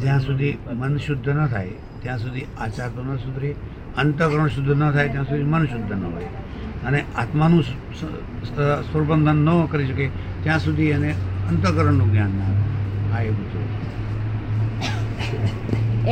જ્યાં 0.00 0.22
સુધી 0.26 0.54
મન 0.80 0.92
શુદ્ધ 1.06 1.28
ન 1.36 1.40
થાય, 1.54 1.74
ત્યાં 2.02 2.20
સુધી 2.24 2.46
આચાર 2.64 2.90
તો 2.96 3.00
ન 3.06 3.08
સુધરે. 3.24 3.50
અંતઃકરણ 4.02 4.50
શુદ્ધ 4.54 4.72
ન 4.76 4.82
થાય 4.94 5.08
ત્યાં 5.14 5.28
સુધી 5.30 5.48
મન 5.52 5.64
શુદ્ધ 5.72 5.92
ન 5.98 6.02
હોય. 6.12 6.30
અને 6.86 6.98
આત્માનું 7.16 7.62
સ્વરબંધન 8.90 9.38
ન 9.46 9.48
કરી 9.72 9.88
શકે 9.90 10.06
ત્યાં 10.44 10.60
સુધી 10.66 10.90
એને 10.96 11.10
અંતઃકરણનું 11.50 12.08
જ્ઞાન 12.12 12.32
ના 12.38 12.48
આવે. 12.50 12.62
આ 13.14 13.20
એવું 13.28 13.46
છે. 13.52 13.60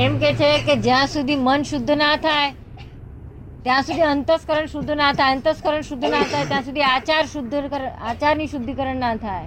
એમ 0.05 0.13
કે 0.23 0.31
છે 0.41 0.49
કે 0.67 0.75
જ્યાં 0.87 1.07
સુધી 1.09 1.41
મન 1.41 1.61
શુદ્ધ 1.71 1.93
ના 2.01 2.17
થાય, 2.25 2.49
ત્યાં 3.65 3.83
સુધી 3.83 4.09
અંતસ્કરણ 4.15 4.67
શુદ્ધ 4.73 4.93
ના 5.03 5.13
થાય 5.21 5.37
અંતસ્કરણ 5.37 5.85
શુદ્ધ 5.91 6.07
ના 6.15 6.25
થાય, 6.33 6.47
ત્યાં 6.51 6.65
સુધી 6.65 6.87
આચાર 6.95 7.25
શુદ્ધ 7.35 7.55
આચારની 8.11 8.49
શુદ્ધિકરણ 8.55 8.99
ના 9.05 9.15
થાય. 9.27 9.47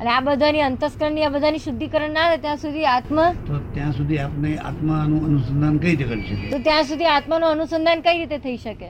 અને 0.00 0.10
આ 0.10 0.20
બધાની 0.20 0.62
અંતસ્કરણની 0.62 1.24
આ 1.24 1.28
બધાની 1.28 1.58
શુદ્ધિકરણ 1.58 2.10
ના 2.10 2.26
થાય 2.26 2.38
ત્યાં 2.38 2.56
સુધી 2.56 2.86
આત્મા 2.86 3.32
તો 3.46 3.58
ત્યાં 3.74 3.92
સુધી 3.92 4.18
આપણે 4.18 4.56
આત્માનું 4.56 5.24
અનુસંધાન 5.26 5.78
કઈ 5.78 5.90
રીતે 5.90 6.04
કરી 6.04 6.22
શકીએ? 6.22 6.50
તો 6.50 6.58
ત્યાં 6.58 6.84
સુધી 6.84 7.04
આત્માનું 7.04 7.48
અનુસંધાન 7.50 8.00
કઈ 8.00 8.18
રીતે 8.18 8.38
થઈ 8.38 8.56
શકે? 8.56 8.88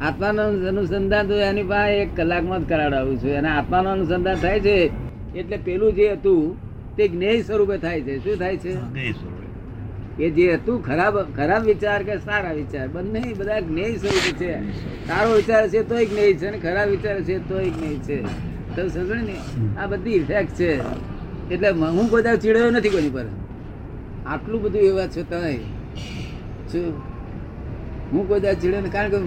આત્માનું 0.00 0.68
અનુસંધાન 0.68 1.26
તો 1.26 1.34
એની 1.34 1.62
પાસે 1.62 1.98
એક 2.02 2.16
કલાકમાં 2.16 2.64
જ 2.64 2.68
કરાવડાવું 2.68 3.16
છું. 3.22 3.36
અને 3.38 3.48
આત્માનું 3.48 3.92
અનુસંધાન 3.92 4.34
થાય 4.36 4.60
છે 4.60 4.76
એટલે 5.34 5.56
પેલું 5.56 5.92
જે 5.92 6.08
હતું 6.12 6.96
તે 6.96 7.08
જ્ઞેય 7.08 7.42
સ્વરૂપે 7.42 7.76
થાય 7.76 8.00
છે. 8.00 8.18
શું 8.18 8.36
થાય 8.38 8.56
છે? 8.56 8.72
એ 10.18 10.30
જે 10.30 10.54
હતું 10.54 10.82
ખરાબ 10.82 11.20
ખરાબ 11.36 11.62
વિચાર 11.64 12.02
કે 12.02 12.18
સારા 12.18 12.52
વિચાર 12.52 12.88
બંને 12.88 13.22
બધા 13.38 13.60
જ્ઞેય 13.60 13.96
સ્વરૂપે 13.96 14.32
છે. 14.40 14.52
સારો 15.08 15.30
વિચાર 15.36 15.68
છે 15.68 15.82
તોય 15.88 16.06
જ્ઞેય 16.06 16.34
છે 16.34 16.46
અને 16.46 16.58
ખરાબ 16.58 16.88
વિચાર 16.88 17.16
છે 17.22 17.38
તોય 17.48 17.70
જ્ઞેય 17.70 18.00
છે. 18.08 18.18
તો 18.76 18.88
સમજો 18.88 19.14
ને 19.14 19.36
આ 19.80 19.86
બધી 19.86 20.16
ઇફેક્ટ 20.20 20.54
છે. 20.60 20.70
એટલે 21.52 21.68
હું 21.70 22.06
બધા 22.10 22.36
ચીડ્યો 22.42 22.70
નથી 22.76 22.92
કોઈ 22.94 23.10
પર. 23.16 23.26
આટલું 24.26 24.62
બધું 24.62 24.82
એવા 24.90 25.08
છો 25.16 25.22
તમે. 25.30 25.54
શું 26.70 26.86
હું 28.12 28.22
કોઈ 28.28 28.40
દાદા 28.44 28.60
ચીડ્યો 28.60 28.90
કારણ 28.96 29.10
કે 29.14 29.18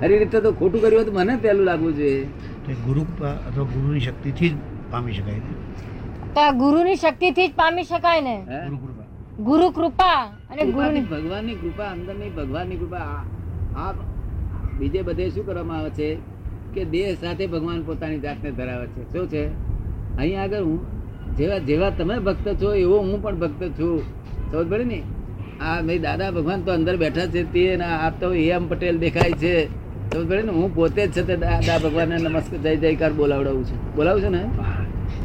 ખરી 0.00 0.18
રીતે 0.22 0.38
તો 0.40 0.50
ખોટું 0.60 0.80
કર્યું 0.82 0.98
હોય 0.98 1.06
તો 1.08 1.12
મને 1.18 1.34
પહેલું 1.42 1.64
લાગવું 1.70 1.92
જોઈએ. 1.96 2.26
ગુરુ 2.86 3.02
કૃપા 3.08 3.34
અથવા 3.48 3.68
ગુરુની 3.74 4.02
શક્તિથી 4.06 4.50
જ 4.50 4.54
પામી 4.90 5.14
શકાય 5.18 5.40
ને? 5.44 5.52
તો 6.34 6.40
આ 6.40 6.52
ગુરુની 6.62 6.96
શક્તિથી 6.96 7.48
જ 7.48 7.52
પામી 7.62 7.86
શકાય 7.92 8.20
ને? 8.28 8.36
ગુરુ 9.48 9.70
કૃપા. 9.78 10.20
અને 10.50 10.62
ગુરુની 10.72 11.04
ભગવાનની 11.12 11.56
કૃપા 11.62 11.90
અંદરની 11.94 12.30
ભગવાનની 12.38 12.78
કૃપા 12.82 13.06
આ 13.84 13.92
બીજે 14.78 15.00
બધે 15.08 15.24
શું 15.30 15.44
કરવામાં 15.46 15.78
આવે 15.78 15.90
છે? 15.98 16.08
કે 16.74 16.84
દેહ 16.84 17.14
સાથે 17.14 17.46
ભગવાન 17.46 17.82
પોતાની 17.82 18.18
જાતને 18.18 18.50
ધરાવે 18.50 18.86
છે. 18.86 19.12
શું 19.12 19.28
છે? 19.28 19.46
અહીંયા 20.16 20.42
આગળ 20.42 20.62
હું, 20.62 20.80
જેવા 21.36 21.58
જેવા 21.58 21.90
તમે 21.90 22.18
ભક્ત 22.18 22.62
છો, 22.62 22.74
એવો 22.74 22.98
હું 22.98 23.22
પણ 23.22 23.38
ભક્ત 23.38 23.64
છું. 23.64 24.02
સમજ 24.52 24.68
પડે 24.68 24.84
ને? 24.84 25.02
આ 25.60 25.80
મેં 25.80 26.00
દાદા 26.00 26.30
ભગવાન 26.30 26.62
તો 26.62 26.72
અંદર 26.72 26.96
બેઠા 26.96 27.26
છે 27.26 27.52
તે 27.52 27.76
આ 27.76 28.10
તો 28.10 28.34
એમ 28.34 28.68
પટેલ 28.68 28.98
દેખાય 28.98 29.32
છે. 29.32 29.66
સમજ 30.10 30.28
પડે 30.28 30.42
ને? 30.42 30.52
હું 30.52 30.74
પોતે 30.74 31.06
જ 31.06 31.12
છે 31.12 31.22
તે 31.22 31.36
દાદા 31.36 31.78
ભગવાનને 31.78 32.16
નમસ્કાર, 32.16 32.58
જય 32.58 32.76
જયકાર 32.76 33.12
બોલાવડાવું 33.12 33.64
છું. 33.64 33.94
બોલાવું 33.96 34.22
છું 34.22 34.30
ને? 34.30 34.44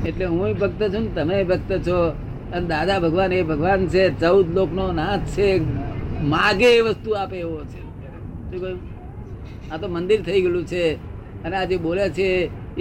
એટલે 0.09 0.25
હું 0.25 0.53
ભક્ત 0.53 0.93
છું 0.93 1.01
ને 1.01 1.07
તમે 1.07 1.43
ભક્ત 1.43 1.77
છો. 1.77 2.09
અને 2.53 2.67
દાદા 2.67 2.99
ભગવાન 2.99 3.33
એ 3.33 3.41
ભગવાન 3.41 3.87
છે, 3.87 4.19
ચૌદ 4.19 4.55
લોકનો 4.55 4.91
નાથ 4.91 5.19
છે, 5.19 5.59
માગે 6.23 6.77
એ 6.77 6.81
વસ્તુ 6.81 7.11
આપે 7.11 7.37
એવો 7.39 7.57
છે. 7.57 7.81
શું 7.81 8.61
કહ્યું? 8.61 8.79
આ 9.71 9.77
તો 9.77 9.87
મંદિર 9.87 10.21
થઈ 10.21 10.41
ગયેલું 10.41 10.65
છે. 10.65 11.16
અને 11.47 11.57
આ 11.57 11.63
જે 11.63 11.77
બોલે 11.77 12.09
છે, 12.09 12.29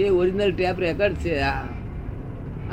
એ 0.01 0.09
ઓરિજિનલ 0.09 0.51
ટેપ 0.51 0.79
રેકર્ડ 0.79 1.13
છે. 1.13 1.39
આ 1.39 1.61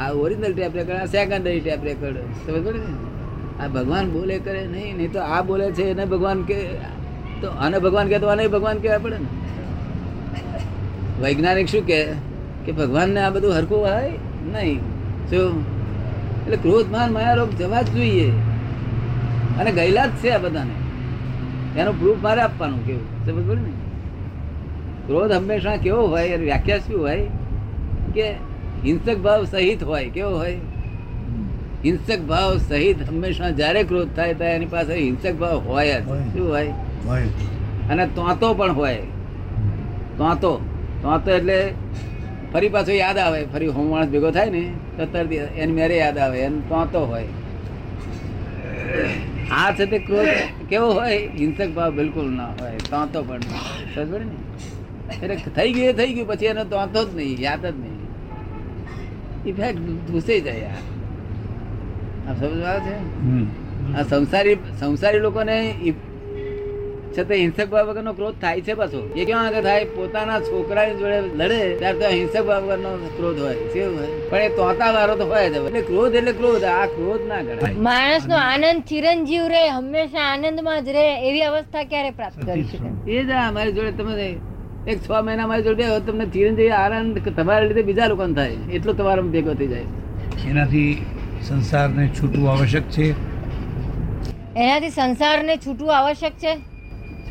આ 0.01 0.11
ઓરિજિનલ 0.11 0.55
ટેપ 0.55 0.77
રેકર્ડ 0.77 0.99
આ 0.99 1.05
સેકન્ડરી 1.05 1.61
ટેપ 1.61 1.85
રેકર્ડ 1.85 2.17
સમજ 2.17 2.67
પડે 2.67 2.79
ને? 2.79 2.95
આ 3.65 3.69
ભગવાન 3.69 4.11
બોલે 4.11 4.39
કરે 4.39 4.67
નહીં 4.67 4.97
નહીં 4.97 5.13
તો 5.13 5.21
આ 5.21 5.43
બોલે 5.43 5.71
છે, 5.71 5.83
એને 5.83 6.05
ભગવાન 6.05 6.43
કે 6.43 6.59
તો 7.41 7.49
આને 7.49 7.79
ભગવાન 7.79 8.09
કહે 8.09 8.19
તો 8.19 8.27
આને 8.27 8.49
ભગવાન 8.49 8.79
કહેવા 8.79 8.99
પડે 8.99 9.19
ને? 9.19 9.27
વૈજ્ઞાનિક 11.21 11.69
શું 11.69 11.87
કહે? 11.87 12.07
કે 12.67 12.73
ભગવાનને 12.73 13.21
આ 13.21 13.31
બધું 13.31 13.53
હરખું 13.53 13.79
હોય? 13.79 14.11
નહીં. 14.53 14.81
શું 15.31 15.75
એટલે 16.45 16.57
ક્રોધમાન 16.57 17.13
માયારોગ 17.13 17.49
માયા, 17.49 17.71
રોગ 17.71 17.73
જવા 17.73 17.83
જ 17.83 17.91
જોઈએ. 17.91 18.29
અને 19.61 19.73
ગયેલા 19.73 20.07
જ 20.07 20.11
છે 20.11 20.31
આ 20.31 20.39
બધાને. 20.39 20.75
એનું 21.81 22.01
પ્રૂફ 22.01 22.23
મારે 22.23 22.41
આપવાનું 22.41 22.87
કેવું? 22.87 23.27
સમજ 23.27 23.45
પડે 23.49 23.61
ને? 23.61 23.84
ક્રોધ 25.07 25.33
હંમેશા 25.33 25.77
કેવો 25.77 26.07
હોય 26.07 26.27
એની 26.27 26.45
વ્યાખ્યા 26.45 26.79
શું 26.79 27.01
હોય? 27.01 27.27
કે 28.15 28.31
હિંસક 28.85 29.19
ભાવ 29.19 29.45
સહિત 29.45 29.83
હોય 29.83 30.11
કેવો 30.11 30.37
હોય? 30.37 30.57
હિંસક 31.85 32.21
ભાવ 32.21 32.59
સહિત 32.59 33.03
હંમેશા 33.03 33.51
જ્યારે 33.51 33.83
ક્રોધ 33.83 34.09
થાય 34.17 34.35
ત્યારે 34.35 34.55
એની 34.55 34.67
પાસે 34.67 34.95
હિંસક 34.95 35.35
ભાવ 35.35 35.59
હોય 35.59 36.01
જ. 36.01 36.05
શું 36.05 36.49
હોય? 36.49 36.67
અને 37.91 38.07
તોતો 38.07 38.55
પણ 38.55 38.73
હોય. 38.73 38.97
તોતો 40.19 40.53
તોતો 41.03 41.31
એટલે 41.31 41.75
ફરી 42.53 42.69
પાછો 42.69 42.93
યાદ 42.93 43.19
આવે. 43.19 43.47
ફરી 43.53 43.67
હોમ 43.67 43.91
માણસ 43.91 44.09
ભેગો 44.09 44.31
થાય 44.31 44.51
ને 44.51 44.73
તો 44.97 45.07
તરત 45.07 45.33
એની 45.33 45.73
મેરે 45.73 45.97
યાદ 45.99 46.19
આવે 46.19 46.39
એને 46.39 46.61
તોતો 46.61 47.07
હોય. 47.07 47.25
આ 49.51 49.73
છે 49.73 49.87
તે 49.87 49.99
ક્રોધ. 49.99 50.29
કેવો 50.69 50.93
હોય? 50.93 51.19
હિંસક 51.27 51.75
ભાવ 51.75 51.93
બિલકુલ 51.93 52.31
ના 52.31 52.47
હોય. 52.47 52.77
તોતો 52.91 53.23
પણ. 53.23 53.41
સમજ 53.95 54.15
ને? 54.15 54.25
એટલે 55.23 55.37
થઈ 55.59 55.71
ગયું 55.77 55.95
થઈ 56.01 56.13
ગયું. 56.15 56.29
પછી 56.31 56.51
એનો 56.53 56.65
તોતો 56.73 57.01
જ 57.05 57.11
નહીં 57.19 57.39
યાદ 57.47 57.65
જ 57.67 57.77
નહીં. 57.83 58.01
ઇફેક્ટ 59.51 59.85
ઘૂસી 60.11 60.41
જાય 60.47 60.73
આ 62.29 62.35
સમજ 62.39 62.63
આવે 62.73 62.81
છે? 62.87 62.97
આ 63.97 64.05
સંસારી 64.11 64.59
સંસારી 64.81 65.23
લોકોને 65.27 65.57
છતાં 67.15 67.39
હિંસક 67.41 67.69
ભાવ 67.73 67.89
વગરનો 67.89 68.13
ક્રોધ 68.19 68.39
થાય 68.45 68.63
છે 68.67 68.75
પાછો. 68.79 69.01
એ 69.21 69.25
ક્યાં 69.27 69.47
આગળ 69.49 69.65
થાય? 69.67 69.85
પોતાના 69.97 70.39
છોકરાની 70.47 70.97
જોડે 71.01 71.19
લડે 71.41 71.59
ત્યારે 71.81 71.99
તો 72.01 72.07
હિંસક 72.15 72.41
ભાવ 72.49 72.63
વગરનો 72.71 72.91
ક્રોધ 73.19 73.39
હોય. 73.45 73.59
કેવું 73.75 73.99
હોય? 73.99 74.15
પણ 74.31 74.47
એ 74.47 74.49
તોતા 74.57 74.91
વાળો 74.97 75.15
તો 75.21 75.27
હોય 75.33 75.47
જ 75.53 75.55
એટલે 75.61 75.83
ક્રોધ 75.91 76.15
એટલે 76.21 76.33
ક્રોધ. 76.41 76.65
આ 76.79 76.87
ક્રોધ 76.97 77.25
ના 77.31 77.43
ગણાય. 77.47 77.77
માણસનો 77.89 78.37
આનંદ 78.49 78.81
ચિરંજીવ 78.91 79.45
રહે 79.55 79.63
હંમેશા 79.77 80.27
આનંદમાં 80.33 80.81
જ 80.87 80.97
રહે 80.99 81.07
એવી 81.29 81.47
અવસ્થા 81.51 81.85
ક્યારે 81.93 82.11
પ્રાપ્ત 82.19 82.41
કરી 82.49 82.67
શકે? 82.73 82.89
એ 83.17 83.23
જ 83.29 83.31
અમારી 83.45 83.77
જોડે 83.79 83.93
તમે 84.03 84.15
એક 84.89 84.99
છ 85.05 85.11
મહિના 85.25 85.47
મારી 85.47 85.63
જોડે 85.63 85.85
તમને 86.07 86.27
ધીરે 86.27 86.71
આનંદ 86.71 87.19
તમારા 87.37 87.67
લીધે 87.67 87.83
બીજા 87.83 88.07
લોકોને 88.07 88.35
થાય. 88.35 88.57
એટલો 88.77 88.93
તમારો 88.93 89.23
ભેગો 89.23 89.55
થઈ 89.55 89.67
જાય. 89.67 89.85
એનાથી 90.49 91.03
સંસારને 91.43 92.09
છૂટવું 92.09 92.51
આવશ્યક 92.51 92.83
છે? 92.83 93.07
એનાથી 94.57 94.91
સંસારને 94.91 95.57
છૂટવું 95.57 95.97
આવશ્યક 95.99 96.33
છે? 96.33 96.53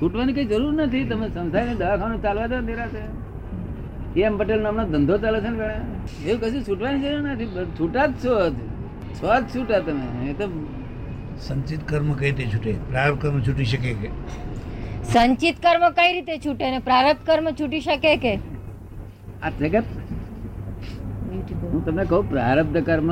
છૂટવાની 0.01 0.33
કઈ 0.33 0.45
જરૂર 0.45 0.73
નથી. 0.73 1.03
તમે 1.03 1.27
સંસારને 1.29 1.75
દવાખાનું 1.75 2.21
ચાલવા 2.21 2.47
દો 2.47 2.59
નિરાશે 2.59 4.21
એમ 4.21 4.37
પટેલ 4.37 4.61
નામનો 4.61 4.83
ધંધો 4.87 5.17
ચાલે 5.17 5.39
છે 5.39 5.49
ને 5.49 5.57
ગણે 5.57 5.77
એવું 6.25 6.41
કશું 6.41 6.63
છૂટવાની 6.67 6.99
જરૂર 6.99 7.21
નથી. 7.21 7.47
છૂટા 7.79 8.05
જ 8.05 8.13
છો 8.25 8.49
છો 9.19 9.27
જ 9.41 9.43
છૂટા 9.55 9.79
તમે. 9.79 10.29
એ 10.29 10.33
તો 10.33 10.45
સંચિત 11.41 11.81
કર્મ 11.89 12.13
કઈ 12.13 12.31
રીતે 12.31 12.51
છૂટે? 12.53 12.73
પ્રાર 12.89 13.11
કર્મ 13.21 13.39
છૂટી 13.47 13.65
શકે 13.65 13.93
કે? 13.93 14.09
સંચિત 15.11 15.55
કર્મ 15.61 15.89
કઈ 15.89 16.13
રીતે 16.13 16.37
છૂટે 16.37 16.71
ને 16.71 16.79
પ્રારબ્ધ 16.79 17.25
કર્મ 17.25 17.47
છૂટી 17.51 17.81
શકે 17.81 18.17
કે? 18.17 18.35
આ 19.43 19.49
જગત? 19.49 19.83
હું 21.63 21.85
તમને 21.85 22.05
કહું 22.05 22.29
પ્રારબ્ધ 22.29 22.85
કર્મ 22.85 23.11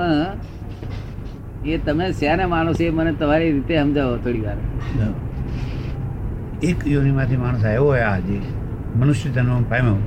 એ 1.65 1.77
તમે 1.77 2.12
શેને 2.12 2.45
માનો 2.45 2.74
છો 2.74 2.83
એ 2.83 2.89
મને 2.89 3.13
તમારી 3.13 3.51
રીતે 3.51 3.75
સમજાવો 3.81 4.17
થોડી 4.17 4.41
વાર. 4.41 4.57
એક 6.63 6.88
યોનિમાંથી 6.88 7.38
માણસ 7.38 7.65
આવ્યો 7.65 7.83
હોય 7.83 8.01
આજે 8.01 8.39
મનુષ્ય 8.95 9.29
જન્મ 9.29 9.63
પામ્યો 9.63 10.00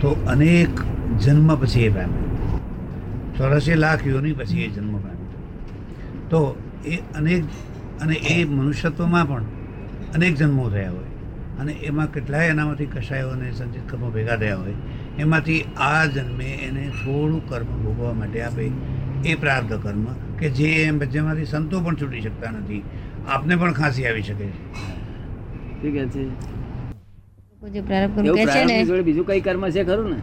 તો 0.00 0.08
અનેક 0.28 0.80
જન્મ 1.20 1.56
પછી 1.56 1.80
એ 1.80 1.88
પામ્યો. 1.88 2.60
ચોરાસી 3.36 3.74
લાખ 3.74 4.06
યોની 4.06 4.32
પછી 4.32 4.62
એ 4.62 4.68
જન્મ 4.68 4.96
પામ્યો. 4.98 5.28
તો 6.30 6.40
એ 6.86 6.96
અનેક 6.96 7.44
અને 8.02 8.14
એ 8.14 8.44
મનુષ્યત્વમાં 8.44 9.28
પણ 9.28 9.42
અનેક 10.14 10.34
જન્મો 10.34 10.70
થયા 10.70 10.90
હોય. 10.90 11.10
અને 11.60 11.72
એમાં 11.72 12.12
કેટલાય 12.12 12.46
એનામાંથી 12.48 12.86
કશાયો 12.86 13.28
અને 13.28 13.52
સંચિત 13.52 13.90
કર્મો 13.90 14.10
ભેગા 14.10 14.36
થયા 14.36 14.56
હોય. 14.56 14.74
એમાંથી 15.18 15.64
આ 15.76 16.04
જન્મે 16.06 16.44
એને 16.44 16.88
થોડું 16.88 17.48
કર્મ 17.48 17.66
ભોગવવા 17.66 18.12
માટે 18.12 18.42
આપે 18.42 18.70
એ 19.24 19.34
પ્રાર્થ 19.34 19.72
કર્મ 19.82 20.04
કે 20.38 20.50
જે 20.50 20.68
એમ 20.84 20.98
જેમાંથી 20.98 21.44
સંતો 21.44 21.80
પણ 21.80 21.94
છૂટી 21.94 22.20
શકતા 22.20 22.50
નથી. 22.50 22.82
આપને 23.28 23.56
પણ 23.56 23.72
ખાંસી 23.72 24.06
આવી 24.06 24.22
શકે 24.22 24.46
છે. 24.46 24.52
ઠીક 25.82 26.08
છે? 26.08 26.22
લોકો 26.24 27.68
જે 27.68 27.80
પ્રારબ્ધ 27.80 28.14
કર્મ 28.14 28.26
એવું 28.26 28.36
કહે 28.36 28.44
છે 28.44 28.52
ને 28.52 28.52
પ્રારબ્ધની 28.52 28.84
જોડે 28.84 29.02
બીજું 29.02 29.26
કઈ 29.26 29.40
કર્મ 29.40 29.68
છે 29.68 29.84
ખરું 29.84 30.10
ને? 30.10 30.16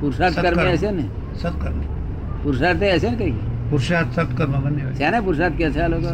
પુરુષાર્થ 0.00 0.40
કર્મ 0.40 0.60
હશે 0.60 0.90
ને? 0.90 1.04
સત્કર્મ. 1.34 1.80
પુરુષાર્થ 2.42 2.82
એ 2.82 2.94
હશે 2.94 3.10
ને 3.10 3.16
કઈ 3.16 3.30
પુરુષાર્થ 3.70 4.20
સત્કર્મ 4.20 4.60
બંને 4.60 4.82
છે 4.94 5.10
ને 5.10 5.20
પુરુષાર્થ 5.20 5.54
કે 5.54 5.70
છે 5.70 5.80
આ 5.80 5.88
લોકો? 5.88 6.08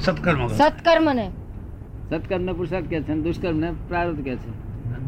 સત્કર્મ 0.00 0.46
કરે. 0.46 0.56
સત્કર્મ 0.56 1.12
ને 1.12 1.30
સત્કર્મ 2.10 2.42
ને 2.42 2.52
પુરુષાર્થ 2.52 2.86
કે 2.86 3.02
છે 3.02 3.12
અને 3.12 3.22
દુષ્કર્મ 3.22 3.56
ને 3.56 3.72
પ્રારબ્ધ 3.88 4.24
કે 4.24 4.36
છે. 4.36 4.50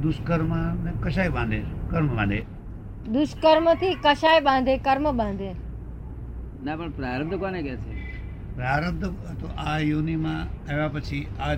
દુષ્કર્મ 0.02 0.55
ને 0.85 0.93
કશાય 1.02 1.28
બાંધે 1.28 1.62
કર્મ 1.90 2.16
બાંધે. 2.16 2.45
દુષ્કર્મથી 3.12 3.95
કશાય 3.95 4.40
બાંધે 4.40 4.78
કર્મ 4.78 5.16
બાંધે. 5.16 5.55
ના 6.64 6.76
પણ 6.76 6.90
પ્રારબ્ધ 6.90 7.35
કોને 7.35 7.62
કે 7.62 7.76
છે? 7.76 8.07
પ્રારબ્ધ 8.55 9.05
તો 9.40 9.47
આ 9.57 9.78
યોનિમાં 9.78 10.73
આવ્યા 10.73 10.88
પછી 10.88 11.26
આ 11.40 11.57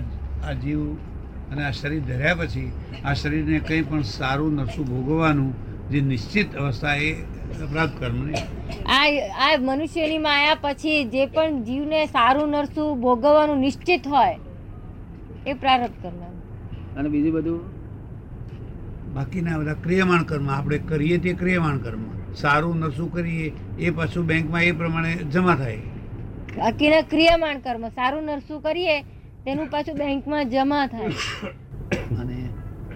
આ 0.49 0.53
જીવ 0.53 0.93
અને 1.51 1.65
આ 1.65 1.71
શરીર 1.71 2.01
ધર્યા 2.01 2.35
પછી 2.35 2.71
આ 3.05 3.13
શરીરને 3.13 3.59
કંઈ 3.59 3.81
પણ 3.81 4.01
સારું 4.01 4.55
નરસું 4.55 4.87
ભોગવવાનું 4.87 5.53
જે 5.89 6.01
નિશ્ચિત 6.01 6.55
અવસ્થા 6.55 6.95
એ 6.95 7.25
આ 8.85 9.03
આ 9.39 9.57
મનુષ્યની 9.59 10.17
માયા 10.17 10.57
પછી 10.61 11.03
જે 11.03 11.25
પણ 11.25 11.63
જીવને 11.63 12.05
સારું 12.05 12.49
નરસું 12.49 13.01
ભોગવવાનું 13.01 13.57
નિશ્ચિત 13.57 14.07
હોય 14.07 14.39
એ 15.47 15.53
પ્રારબ્ધ 15.53 16.03
કર્મ 16.03 16.21
અને 16.99 17.09
બીજું 17.09 17.33
બધું? 17.33 17.59
બાકીના 19.13 19.57
બધા 19.57 19.73
ક્રિયમાણ 19.73 20.23
કર્મ 20.23 20.49
આપણે 20.49 20.77
કરીએ 20.77 21.17
તે 21.17 21.33
ક્રિયમાણ 21.33 21.77
કર્મ. 21.77 22.01
સારું 22.35 22.79
નરસું 22.79 23.11
કરીએ 23.11 23.53
એ 23.79 23.89
પાછું 23.89 24.25
બેંકમાં 24.25 24.63
એ 24.63 24.71
પ્રમાણે 24.71 25.15
જમા 25.15 25.55
થાય. 25.55 25.77
બાકીના 26.57 27.01
ક્રિયામાણ 27.01 27.59
કર્મ 27.59 27.89
સારું 27.89 28.23
નરસું 28.23 28.61
કરીએ 28.61 29.01
તેનું 29.45 29.67
પાછું 29.67 29.95
બેંકમાં 29.95 30.49
જમા 30.49 30.87
થાય. 30.87 31.07
અને 32.21 32.49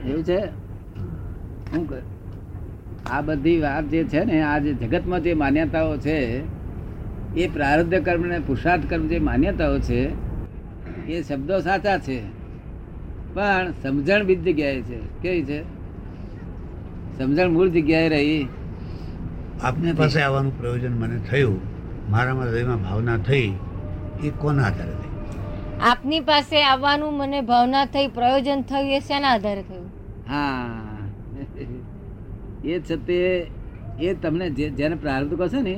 એવું 0.05 0.23
છે? 0.23 0.39
શું 1.71 1.89
કર 1.89 2.01
આ 3.11 3.21
બધી 3.21 3.59
વાત 3.59 3.83
જે 3.83 4.03
છે 4.03 4.23
ને 4.23 4.41
આ 4.41 4.59
જે 4.59 4.73
જગતમાં 4.73 5.23
જે 5.23 5.33
માન્યતાઓ 5.33 5.97
છે 5.97 6.43
એ 7.35 7.47
પ્રારબ્ધ 7.47 8.05
કર્મ 8.05 8.21
ને 8.21 8.39
પુરુષાર્થ 8.39 8.89
કર્મ 8.89 9.07
જે 9.07 9.19
માન્યતાઓ 9.19 9.79
છે 9.79 10.33
એ 11.05 11.21
શબ્દો 11.21 11.59
સાચા 11.59 11.97
છે. 11.97 12.21
પણ 13.33 13.73
સમજણ 13.83 14.23
બીજ 14.23 14.43
જગ્યાએ 14.43 14.81
છે. 14.81 15.21
કેવી 15.21 15.43
છે? 15.43 15.63
સમજણ 17.17 17.49
મૂળ 17.49 17.69
જગ્યાએ 17.69 18.09
રહી. 18.09 18.47
આપની 19.63 19.93
પાસે 19.93 20.21
આવવાનું 20.21 20.59
પ્રયોજન 20.59 20.91
મને 20.91 21.19
થયું. 21.29 21.59
મારામાં 22.11 22.45
હૃદયમાં 22.45 22.83
ભાવના 22.83 23.17
થઈ. 23.17 23.53
એ 24.23 24.29
કોના 24.29 24.63
આધારે 24.63 24.91
થઈ? 24.91 25.09
આપની 25.81 26.19
પાસે 26.19 26.63
આવવાનું 26.63 27.13
મને 27.13 27.41
ભાવના 27.41 27.85
થઈ 27.85 28.07
પ્રયોજન 28.07 28.61
થયું 28.61 28.89
એ 28.89 28.99
શેના 28.99 29.27
આધારે 29.27 29.61
થયું? 29.61 29.89
હા. 30.29 30.79
એ 32.63 32.79
છે 32.79 32.95
તે 32.95 33.47
એ 33.99 34.13
તમને 34.13 34.49
જે 34.49 34.69
જેને 34.69 34.95
પ્રારબ્ધ 34.95 35.37
કહો 35.37 35.47
છો 35.47 35.61
ને 35.61 35.75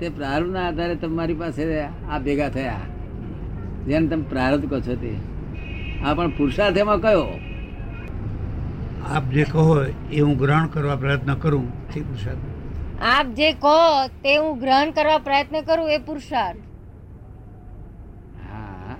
તે 0.00 0.08
પ્રારબ્ધના 0.08 0.68
આધારે 0.68 0.94
તમારી 0.94 1.34
પાસે 1.34 1.82
આ 1.82 2.18
ભેગા 2.18 2.48
થયા. 2.48 2.80
જેને 3.86 4.06
તમે 4.06 4.22
પ્રારબ્ધ 4.22 4.70
કહો 4.70 4.80
છો 4.80 4.94
તે. 4.94 5.12
આ 6.04 6.14
પણ 6.14 6.30
પુરુષાર્થ 6.30 6.76
એમાં 6.76 7.00
કયો? 7.00 7.26
આપ 9.10 9.24
જે 9.24 9.44
કહો 9.44 9.84
એ 10.12 10.20
હું 10.20 10.38
ગ્રહણ 10.38 10.66
કરવા 10.66 10.96
પ્રયત્ન 10.96 11.34
કરું 11.34 11.92
તે 11.94 12.00
પુરુષાર્થ. 12.00 12.38
આપ 13.02 13.26
જે 13.26 13.52
કહો 13.52 14.06
તે 14.22 14.36
હું 14.36 14.58
ગ્રહણ 14.58 14.90
કરવા 14.90 15.18
પ્રયત્ન 15.18 15.60
કરું 15.60 15.90
એ 15.90 15.98
પુરુષાર્થ. 15.98 16.58
હા 18.50 18.96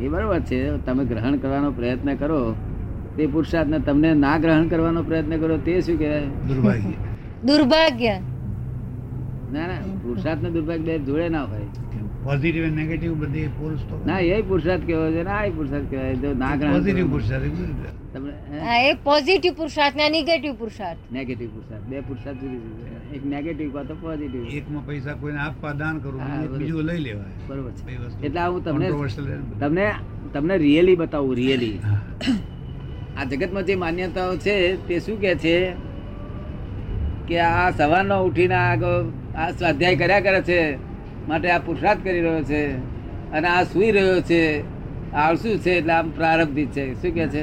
એ 0.00 0.08
બરોબર 0.08 0.40
છે. 0.40 0.76
તમે 0.76 1.04
ગ્રહણ 1.04 1.36
કરવાનો 1.36 1.70
પ્રયત્ન 1.72 2.14
કરો. 2.14 2.54
તે 3.18 3.26
પુરુષાર્થ 3.34 3.70
ને 3.74 3.78
તમને 3.80 4.14
ના 4.24 4.38
ગ્રહણ 4.38 4.68
કરવાનો 4.68 5.02
પ્રયત્ન 5.02 5.38
કરો 5.42 5.58
તે 5.68 5.76
શું 5.82 5.98
કહેવાય? 5.98 6.30
દુર્ભાગ્ય. 6.48 6.96
દુર્ભાગ્ય. 7.44 8.14
ના 9.52 9.66
ના 9.66 9.78
પુરુષાર્થ 10.02 10.42
ને 10.42 10.50
દુર્ભાગ્ય 10.50 10.84
બે 10.86 10.98
જોડે 11.06 11.28
ના 11.28 11.44
હોય. 11.52 11.68
પોઝિટિવ 12.24 12.64
અને 12.64 12.74
નેગેટિવ 12.76 13.12
બધી 13.20 13.48
પોલ્સ 13.58 13.82
તો 13.90 13.96
ના 14.06 14.18
એ 14.30 14.42
પુરુષાર્થ 14.42 14.84
કહેવાય 14.88 15.12
છે 15.12 15.22
ના 15.22 15.42
એ 15.44 15.50
પુરુષાર્થ 15.50 15.86
કહેવાય 15.90 16.16
જો 16.22 16.32
ના 16.34 16.56
ગ્રહણ 16.56 16.74
પોઝિટિવ 16.76 17.06
પુરુષાર્થ 17.10 17.46
તમને 18.12 18.32
હા, 18.64 18.78
એ 18.82 18.92
પોઝિટિવ 19.06 19.52
પુરુષાર્થ 19.60 19.96
ને 19.96 20.08
નેગેટિવ 20.16 20.52
પુરુષાર્થ. 20.60 21.00
નેગેટિવ 21.12 21.48
પુરુષાર્થ 21.54 21.86
બે 21.90 22.02
પુરુષાર્થ 22.02 22.40
જુદી 22.42 22.60
જુદી 22.66 23.16
એક 23.16 23.24
નેગેટિવ 23.32 23.68
કાં 23.72 23.86
તો 23.86 23.94
પોઝિટિવ 24.02 24.42
એકમાં 24.60 24.84
પૈસા 24.90 25.14
કોઈને 25.22 25.40
આપવા 25.46 25.74
દાન 25.74 26.00
કરવું. 26.00 26.22
બીજું 26.58 26.86
લઈ 26.86 27.00
લેવાય. 27.06 27.34
બરોબર 27.48 27.72
છે. 27.72 27.82
એટલે 28.26 28.40
આ 28.40 28.48
હું 28.50 28.62
તમને. 28.62 28.88
તમને 29.60 29.86
તમને 30.32 30.54
રિયલી 30.58 30.96
બતાવું 30.96 31.34
રિયલી 31.36 31.76
હા. 31.78 32.00
આ 33.18 33.24
જગતમાં 33.24 33.64
જે 33.64 33.74
માન્યતાઓ 33.74 34.36
છે 34.36 34.76
તે 34.88 35.00
શું 35.00 35.20
કે 35.20 35.34
છે? 35.34 35.72
કે 37.28 37.40
આ 37.40 37.70
સવારનો 37.70 38.24
ઉઠીને 38.24 38.54
આ 38.54 39.50
સ્વાધ્યાય 39.50 39.96
કર્યા 39.96 40.20
કરે 40.20 40.40
છે 40.42 40.78
માટે 41.28 41.50
આ 41.50 41.58
પુરુષાર્થ 41.58 42.02
કરી 42.02 42.20
રહ્યો 42.20 42.42
છે 42.42 42.62
અને 43.32 43.48
આ 43.48 43.64
સૂઈ 43.64 43.90
રહ્યો 43.90 44.20
છે 44.20 44.64
આળસુ 45.14 45.58
છે 45.58 45.70
એટલે 45.70 45.92
આમ 45.92 46.10
પ્રારબ્ધિત 46.10 46.68
છે. 46.70 46.94
શું 47.02 47.14
કે 47.14 47.28
છે? 47.28 47.42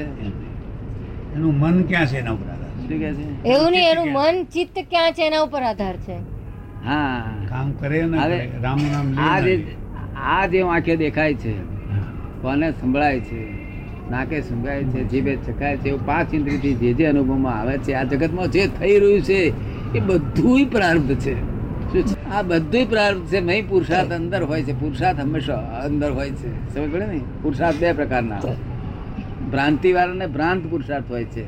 એનું 1.34 1.58
મન 1.58 1.82
ક્યાં 1.82 2.06
છે 2.06 2.18
એના 2.18 2.32
ઉપર 2.32 2.48
આધાર 2.50 2.70
શું 2.88 2.98
કે 2.98 3.12
છે? 3.14 3.48
એવું 3.48 3.70
નહીં 3.70 3.90
એનું 3.90 4.12
મન 4.12 4.44
ચિત્ત 4.44 4.78
ક્યાં 4.90 5.12
છે 5.12 5.26
એના 5.26 5.40
ઉપર 5.40 5.62
આધાર 5.62 5.96
છે? 5.96 6.16
હા. 6.84 7.22
કામ 7.48 7.72
કરે 7.72 8.02
ને 8.02 8.50
રામ 8.62 8.78
નામ 8.92 9.18
આ 9.18 9.40
જે 9.40 9.54
આ 10.16 10.46
જે 10.46 10.62
આંખે 10.62 10.96
દેખાય 10.96 11.34
છે 11.34 11.52
કોને 12.42 12.70
સંભળાય 12.70 13.20
છે? 13.20 13.55
નાકે 14.10 14.42
સંભળાય 14.42 14.82
છે 14.82 15.04
જીભે 15.04 15.36
ચખાય 15.36 15.76
છે 15.76 15.88
એવું 15.88 16.06
પાંચ 16.06 16.34
ઇન્દ્રિયથી 16.34 16.74
જે 16.74 16.92
જે 16.92 17.06
અનુભવમાં 17.06 17.60
આવે 17.60 17.78
છે 17.78 17.92
આ 17.92 18.02
જગતમાં 18.02 18.50
જે 18.50 18.68
થઈ 18.80 18.98
રહ્યું 18.98 19.20
છે 19.20 19.52
એ 19.96 20.00
બધુંય 20.00 20.64
પ્રારબ્ધ 20.64 21.14
છે. 21.14 21.56
આ 22.30 22.42
બધુંય 22.42 22.84
પ્રારબ્ધ 22.84 23.26
છે 23.26 23.40
નહીં 23.40 23.68
પુરુષાર્થ 23.68 24.12
અંદર 24.12 24.42
હોય 24.42 24.62
છે 24.62 24.80
પુરુષાર્થ 24.80 25.20
હંમેશા 25.20 25.56
અંદર 25.56 26.12
હોય 26.12 26.30
છે. 26.30 26.74
સમજ 26.74 26.92
પડે 26.92 27.06
ને? 27.06 27.20
પુરુષાર્થ 27.42 27.76
બે 27.76 27.92
પ્રકારના. 27.92 28.40
ભ્રાંતિ 29.50 29.92
વાળાને 29.92 30.26
ભ્રાંત 30.26 30.66
પુરુષાર્થ 30.70 31.10
હોય 31.10 31.24
છે. 31.24 31.44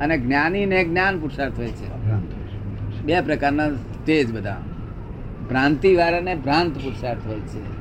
અને 0.00 0.18
જ્ઞાની 0.18 0.66
ને 0.66 0.84
જ્ઞાન 0.84 1.18
પુરુષાર્થ 1.18 1.58
હોય 1.58 1.66
છે. 1.66 2.06
બે 3.02 3.20
પ્રકારના 3.20 3.68
સ્ટેજ 3.68 4.34
બધા. 4.34 4.56
ભ્રાંતિ 5.48 5.94
વાળાને 5.94 6.34
ભ્રાંત 6.34 6.74
પુરુષાર્થ 6.74 7.26
હોય 7.26 7.40
છે. 7.40 7.76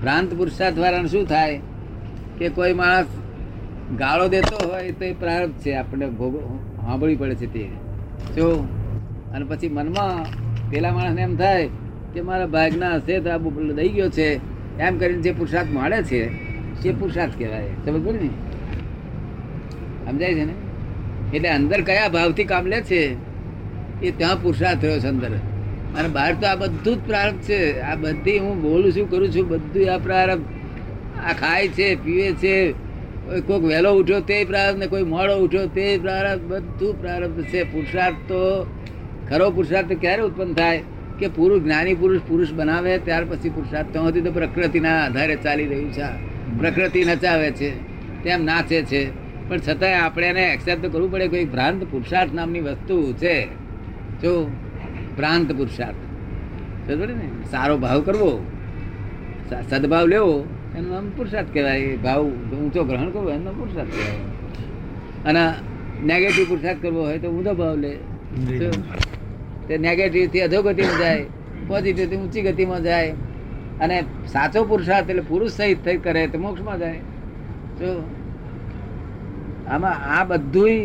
ભ્રાંત 0.00 0.34
પુરુષાર્થ 0.34 0.78
વાળાને 0.78 1.08
શું 1.08 1.26
થાય? 1.26 1.60
કે 2.38 2.48
કોઈ 2.48 2.72
માણસ 2.72 3.06
ગાળો 3.98 4.28
દેતો 4.28 4.68
હોય 4.68 4.92
તો 4.92 5.04
એ 5.04 5.12
પ્રારબ્ધ 5.12 5.54
છે 5.54 5.74
આપણે 5.74 6.06
ભોગ 6.06 6.34
સાંભળવી 6.76 7.16
પડે 7.16 7.34
છે 7.34 7.52
તે. 7.52 7.64
જો, 8.36 8.68
અને 9.34 9.44
પછી 9.48 9.68
મનમાં 9.68 10.24
પેલા 10.70 10.92
માણસને 10.92 11.22
એમ 11.22 11.36
થાય 11.36 11.68
કે 12.14 12.20
મારા 12.20 12.46
ભાગના 12.46 12.94
હશે 12.94 13.20
તો 13.20 13.30
આ 13.30 13.38
બુપલો 13.38 13.74
દઈ 13.74 13.88
ગયો 13.88 14.08
છે, 14.08 14.28
એમ 14.78 14.98
કરીને 14.98 15.22
જે 15.22 15.32
પુરુષાર્થ 15.32 15.68
મળે 15.72 16.02
છે, 16.02 16.20
તે 16.82 16.92
પુરુષાર્થ 16.92 17.38
કહેવાય. 17.38 17.68
સમજ 17.84 18.06
પડે 18.06 18.18
ને? 18.18 18.28
સમજાય 20.10 20.34
છે 20.34 20.44
ને? 20.44 20.52
એટલે 21.34 21.48
અંદર 21.48 21.80
કયા 21.80 22.08
ભાવથી 22.08 22.44
કામ 22.44 22.66
લે 22.66 22.80
છે, 22.80 23.16
એ 24.02 24.10
ત્યાં 24.10 24.42
પુરુષાર્થ 24.42 24.80
થયો 24.80 24.98
છે 24.98 25.06
અંદર. 25.06 25.30
અને 25.98 26.08
બહાર 26.08 26.34
તો 26.34 26.46
આ 26.46 26.54
બધું 26.54 26.96
જ 26.96 26.98
પ્રારંભ 27.06 27.38
છે. 27.38 27.80
આ 27.80 27.94
બધી 27.94 28.38
હું 28.38 28.62
બોલું 28.62 28.92
છું, 28.92 29.10
કરું 29.10 29.28
છું, 29.28 29.48
બધું 29.48 29.94
આ 29.94 29.98
પ્રારબ્ધ. 29.98 30.55
આ 31.24 31.32
ખાય 31.32 31.68
છે, 31.68 32.04
પીવે 32.04 32.32
છે, 32.32 32.72
કોઈ 32.72 33.40
કોઈક 33.40 33.62
વહેલો 33.62 33.92
ઉઠ્યો 33.92 34.20
તે 34.20 34.44
પ્રારબ્ધ 34.44 34.78
ને 34.78 34.86
કોઈ 34.86 35.02
મોડો 35.02 35.36
ઉઠ્યો 35.36 35.66
તે 35.66 35.98
પ્રારબ્ધ 35.98 36.44
બધું 36.44 37.00
પ્રારબ્ધ 37.00 37.44
છે. 37.44 37.62
પુરુષાર્થ 37.62 38.16
તો, 38.16 38.66
ખરો 39.28 39.50
પુરુષાર્થ 39.50 39.92
ક્યારે 39.92 40.22
ઉત્પન્ન 40.22 40.52
થાય? 40.52 40.82
કે 41.18 41.28
પુરુષ, 41.28 41.62
જ્ઞાની 41.62 41.94
પુરુષ 41.94 42.20
પુરુષ 42.28 42.52
બનાવે, 42.52 42.98
ત્યાર 42.98 43.24
પછી 43.24 43.48
પુરુષાર્થ 43.48 43.96
હતી 43.96 44.20
તો 44.20 44.32
પ્રકૃતિના 44.32 45.04
આધારે 45.04 45.36
ચાલી 45.36 45.66
રહ્યું 45.66 45.92
છે. 45.92 46.02
પ્રકૃતિ 46.58 47.04
નચાવે 47.04 47.50
છે, 47.50 47.70
તેમ 48.22 48.44
નાચે 48.44 48.82
છે. 48.82 49.10
પણ 49.48 49.58
છતાંય 49.58 49.94
આપણે 49.94 50.26
એને 50.26 50.52
એક્સેપ્ટ 50.52 50.86
કરવું 50.86 51.12
પડે, 51.12 51.28
કોઈ 51.28 51.44
ભ્રાંત 51.44 51.84
પુરુષાર્થ 51.84 52.32
નામની 52.32 52.60
વસ્તુ 52.60 53.12
છે. 53.12 53.46
જો, 54.22 54.50
ભ્રાંત 55.16 55.52
પુરુષાર્થ. 55.52 55.96
ને? 56.90 57.50
સારો 57.50 57.78
ભાવ 57.78 58.00
કરવો 58.00 58.46
સદભાવ 59.70 60.06
લેવો 60.06 60.44
એનું 60.76 60.90
નામ 60.90 61.06
પુરુષાર્થ 61.16 61.50
કહેવાય 61.52 61.96
ભાવ 61.96 62.22
ઊંચો 62.54 62.82
ગ્રહણ 62.84 63.10
કરવો 63.10 63.30
એનો 63.30 63.44
નામ 63.44 63.56
પુરુષાર્થ 63.60 63.92
કહેવાય. 63.92 64.18
અને 65.28 65.42
નેગેટિવ 66.04 66.44
પુરુષાર્થ 66.48 66.82
કરવો 66.82 67.00
હોય 67.02 67.18
તો 67.18 67.28
ઊંધો 67.28 67.54
ભાવ 67.54 67.76
લે. 67.76 67.92
તે 69.68 69.74
નેગેટિવથી 69.78 70.40
અધોગતિમાં 70.40 70.98
જાય 70.98 71.24
પોઝિટિવથી 71.68 72.16
ઊંચી 72.16 72.42
ગતિમાં 72.42 72.82
જાય. 72.82 73.10
અને 73.80 73.96
સાચો 74.26 74.64
પુરુષાર્થ 74.64 75.10
એટલે 75.10 75.24
પુરુષ 75.28 75.52
સહિત 75.52 75.78
થઈ 75.84 75.96
કરે 75.96 76.26
તો 76.26 76.38
મોક્ષમાં 76.38 76.78
જાય. 76.78 77.00
જો 77.80 77.90
આમાં 79.68 79.96
આ 80.18 80.24
બધુંય 80.24 80.80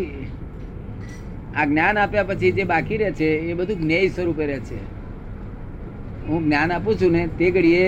આ 1.55 1.65
જ્ઞાન 1.65 1.97
આપ્યા 1.97 2.23
પછી 2.23 2.51
જે 2.51 2.63
બાકી 2.63 2.97
રહે 2.97 3.11
છે 3.11 3.29
એ 3.51 3.53
બધું 3.53 3.77
જ્ઞેય 3.81 4.09
સ્વરૂપે 4.09 4.43
રહે 4.45 4.59
છે. 4.69 4.79
હું 6.27 6.39
જ્ઞાન 6.45 6.71
આપું 6.71 6.93
છું 7.01 7.11
ને 7.11 7.23
તે 7.39 7.51
ઘડીએ 7.51 7.87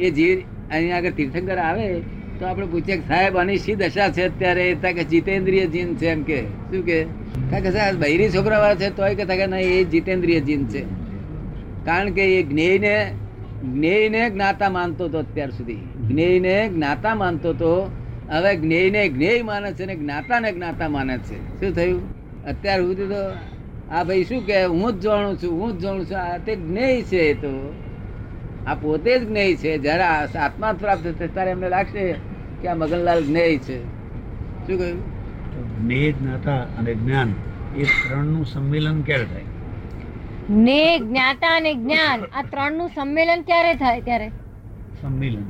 એ 0.00 0.10
જે 0.10 0.28
અહીંયા 0.72 0.96
આગળ 0.96 1.10
તીર્થંકર 1.10 1.58
આવે, 1.58 2.00
તો 2.38 2.46
આપણે 2.46 2.66
પૂછીએ 2.66 2.96
કે 2.96 3.08
સાહેબ, 3.08 3.36
આની 3.36 3.56
શી 3.56 3.74
દશા 3.74 4.08
છે 4.08 4.22
અત્યારે? 4.22 4.70
એ 4.70 4.74
કે 4.74 5.04
જીતેન્દ્રિય 5.04 5.66
જીન 5.66 5.94
છે 5.94 6.06
એમ 6.06 6.22
કે. 6.22 6.42
શું 6.42 6.84
કે? 6.84 7.04
કારણ 7.50 7.62
કે 7.62 7.70
સાહેબ 7.70 7.96
બૈરી 7.96 8.30
છોકરાવાળા 8.30 8.74
છે, 8.74 8.96
તોય 8.96 9.14
કે 9.14 9.24
કે 9.24 9.46
નહીં, 9.46 9.80
એ 9.80 9.84
જીતેન્દ્રિય 9.84 10.40
જીન 10.40 10.66
છે. 10.66 10.82
કારણ 11.84 12.10
કે 12.10 12.40
એ 12.40 12.42
જ્ઞેયને 12.42 13.12
જ્ઞેયને 13.62 14.30
જ્ઞાતા 14.30 14.70
માનતો 14.70 15.04
હતો 15.04 15.18
અત્યાર 15.18 15.50
સુધી. 15.50 15.74
જ્ઞેયને 16.08 16.68
જ્ઞાતા 16.68 17.14
માનતો 17.14 17.50
હતો. 17.50 17.90
હવે 18.30 18.56
જ્ઞેયને 18.56 19.08
જ્ઞેય 19.08 19.42
માને 19.42 19.72
છે 19.72 19.86
ને 19.86 19.96
જ્ઞાતાને 19.96 20.52
જ્ઞાતા 20.52 20.88
માને 20.88 21.18
છે. 21.18 21.60
શું 21.60 21.74
થયું? 21.74 22.02
અત્યાર 22.44 22.80
સુધી 22.80 23.06
તો 23.06 23.32
આ 23.90 24.04
ભાઈ 24.04 24.24
શું 24.24 24.46
કે, 24.46 24.64
હું 24.64 24.92
જ 24.92 25.00
જાણું 25.00 25.36
છું, 25.42 25.60
હું 25.60 25.78
જ 25.78 25.82
જાણું 25.82 26.06
છું. 26.06 26.18
આ 26.18 26.38
તે 26.38 26.56
જ્ઞેય 26.56 27.02
છે 27.02 27.34
તો. 27.34 27.74
આ 28.66 28.74
પોતે 28.74 29.18
જ 29.18 29.28
જ્ઞેય 29.28 29.56
છે. 29.56 29.78
જ્યારે 29.78 30.02
આત્મા 30.38 30.72
પ્રાપ્ત 30.72 31.04
થશે 31.04 31.26
ત્યારે 31.26 31.50
એમને 31.50 31.68
લાગશે 31.68 32.12
કે 32.62 32.68
આ 32.68 32.74
મગનલાલ 32.74 33.24
જ્ઞેય 33.24 33.58
છે. 33.58 33.78
શું 34.66 34.78
કહ્યું? 34.78 35.00
જ્ઞેય 35.82 36.12
જ્ઞાતા 36.12 36.56
અને 36.78 36.94
જ્ઞાન 36.94 37.34
એ 37.76 37.82
ત્રણનું 37.82 38.44
સંમેલન 38.46 39.02
ક્યારે 39.02 39.24
થાય? 39.24 39.42
ને 40.50 40.98
જ્ઞાતા 40.98 41.56
અને 41.56 41.74
જ્ઞાન 41.74 42.20
આ 42.34 42.42
ત્રણનું 42.42 42.88
સંમેલન 42.88 43.42
ક્યારે 43.42 43.74
થાય 43.74 44.00
ત્યારે? 44.00 44.28
સંમેલન. 45.02 45.44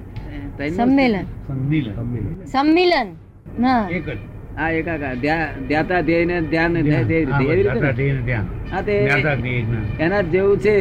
સંમેલન. 0.76 1.24
સંમેલન. 1.46 2.44
સંમેલન. 2.52 3.08
એક 3.90 4.06
જ. 4.10 4.18
હા 4.56 4.70
એકાકાર. 4.70 5.14
ધ્યાતા 5.16 6.00
ને 6.00 6.40
ધ્યેય. 6.40 7.04
એવી 7.42 7.62
રીતે 7.62 8.12
ને? 8.12 8.22
ધ્યાન. 8.22 8.46
હા 8.72 8.80
તે 8.80 9.04
જ્ઞાતા 9.04 9.34
જ્ઞેય 9.34 9.62
જ્ઞાન. 9.62 9.84
એના 10.00 10.20
જેવું 10.20 10.58
છે 10.58 10.74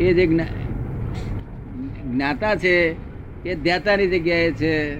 એ 0.00 0.12
જે 0.12 0.26
જ્ઞાતા 2.14 2.54
છે 2.54 2.96
એ 3.48 3.54
ધ્યાતાની 3.54 4.06
જગ્યાએ 4.06 4.50
છે. 4.50 4.94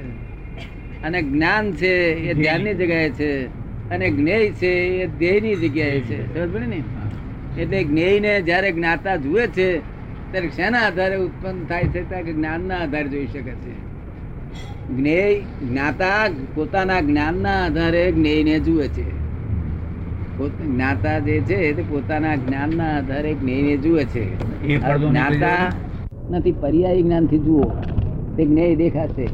અને 1.03 1.23
જ્ઞાન 1.23 1.73
છે 1.73 1.95
એ 2.13 2.35
ધ્યાનની 2.35 2.75
જગ્યાએ 2.75 3.11
છે. 3.11 3.45
અને 3.91 4.11
જ્ઞેય 4.11 4.51
છે 4.51 4.73
એ 4.77 5.07
ધ્યેયની 5.07 5.55
જગ્યાએ 5.55 6.01
છે. 6.01 6.35
સમજ 6.35 6.69
ને? 6.69 6.83
એટલે 7.61 7.85
જ્ઞેયને 7.85 8.43
જ્યારે 8.43 8.73
જ્ઞાતા 8.73 9.17
જુએ 9.17 9.47
છે 9.47 9.79
ત્યારે 10.31 10.49
શેના 10.49 10.79
આધારે 10.79 11.17
ઉત્પન્ન 11.17 11.65
થાય 11.65 11.85
છે? 11.85 12.09
ત્યારે 12.09 12.33
જ્ઞાનના 12.33 12.77
આધારે 12.77 13.09
જોઈ 13.09 13.27
શકે 13.27 13.55
છે? 13.55 13.75
જ્ઞેય 14.89 15.41
જ્ઞાતા 15.41 16.29
પોતાના 16.55 17.01
જ્ઞાનના 17.01 17.65
આધારે 17.65 18.13
જ્ઞેયને 18.13 18.59
જુએ 18.59 18.89
છે. 18.89 19.25
જ્ઞાતા 20.67 21.19
જે 21.19 21.41
છે 21.41 21.73
તે 21.73 21.83
પોતાના 21.83 22.37
જ્ઞાનના 22.37 22.97
આધારે 22.97 23.35
જ્ઞેયને 23.35 23.77
જુએ 23.77 24.05
છે. 24.05 24.25
જ્ઞાતા 24.99 25.73
નથી, 26.31 26.53
પર્યાયી 26.53 27.03
જ્ઞાનથી 27.03 27.39
જુઓ. 27.39 27.63
તે 28.37 28.45
જ્ઞેય 28.45 28.77
દેખાશે. 28.77 29.29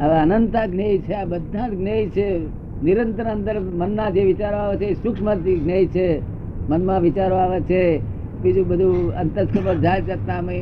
હવે 0.00 0.18
અનંતા 0.18 0.66
જ્ઞેય 0.66 0.98
છે, 0.98 1.12
આ 1.12 1.24
બધા 1.24 1.68
જ્ઞેય 1.68 2.06
છે. 2.08 2.38
નિરંતર 2.82 3.24
અંદર 3.24 3.60
મનના 3.60 4.10
જે 4.10 4.24
વિચારો 4.24 4.56
આવે 4.56 4.76
છે 4.76 4.94
સૂક્ષ્મ 4.94 5.34
જ્ઞેય 5.34 5.86
છે. 5.86 6.20
મનમાં 6.68 7.00
વિચારો 7.00 7.36
આવે 7.36 7.60
છે. 7.60 7.98
બીજું 8.42 8.68
બધું 8.68 9.10
અંતસ્થ 9.10 9.66
પર 9.66 9.74
જાય 9.74 10.00
જતા 10.00 10.52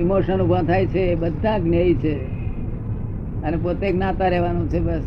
ઇમોશન 0.00 0.42
ઊભા 0.42 0.62
થાય 0.62 0.86
છે 0.86 1.14
બધા 1.14 1.58
જ્ઞેય 1.58 1.94
છે. 1.94 2.14
અને 3.42 3.56
પોતે 3.56 3.92
જ્ઞાતા 3.92 4.28
રહેવાનું 4.28 4.68
છે 4.68 4.80
બસ. 4.80 5.02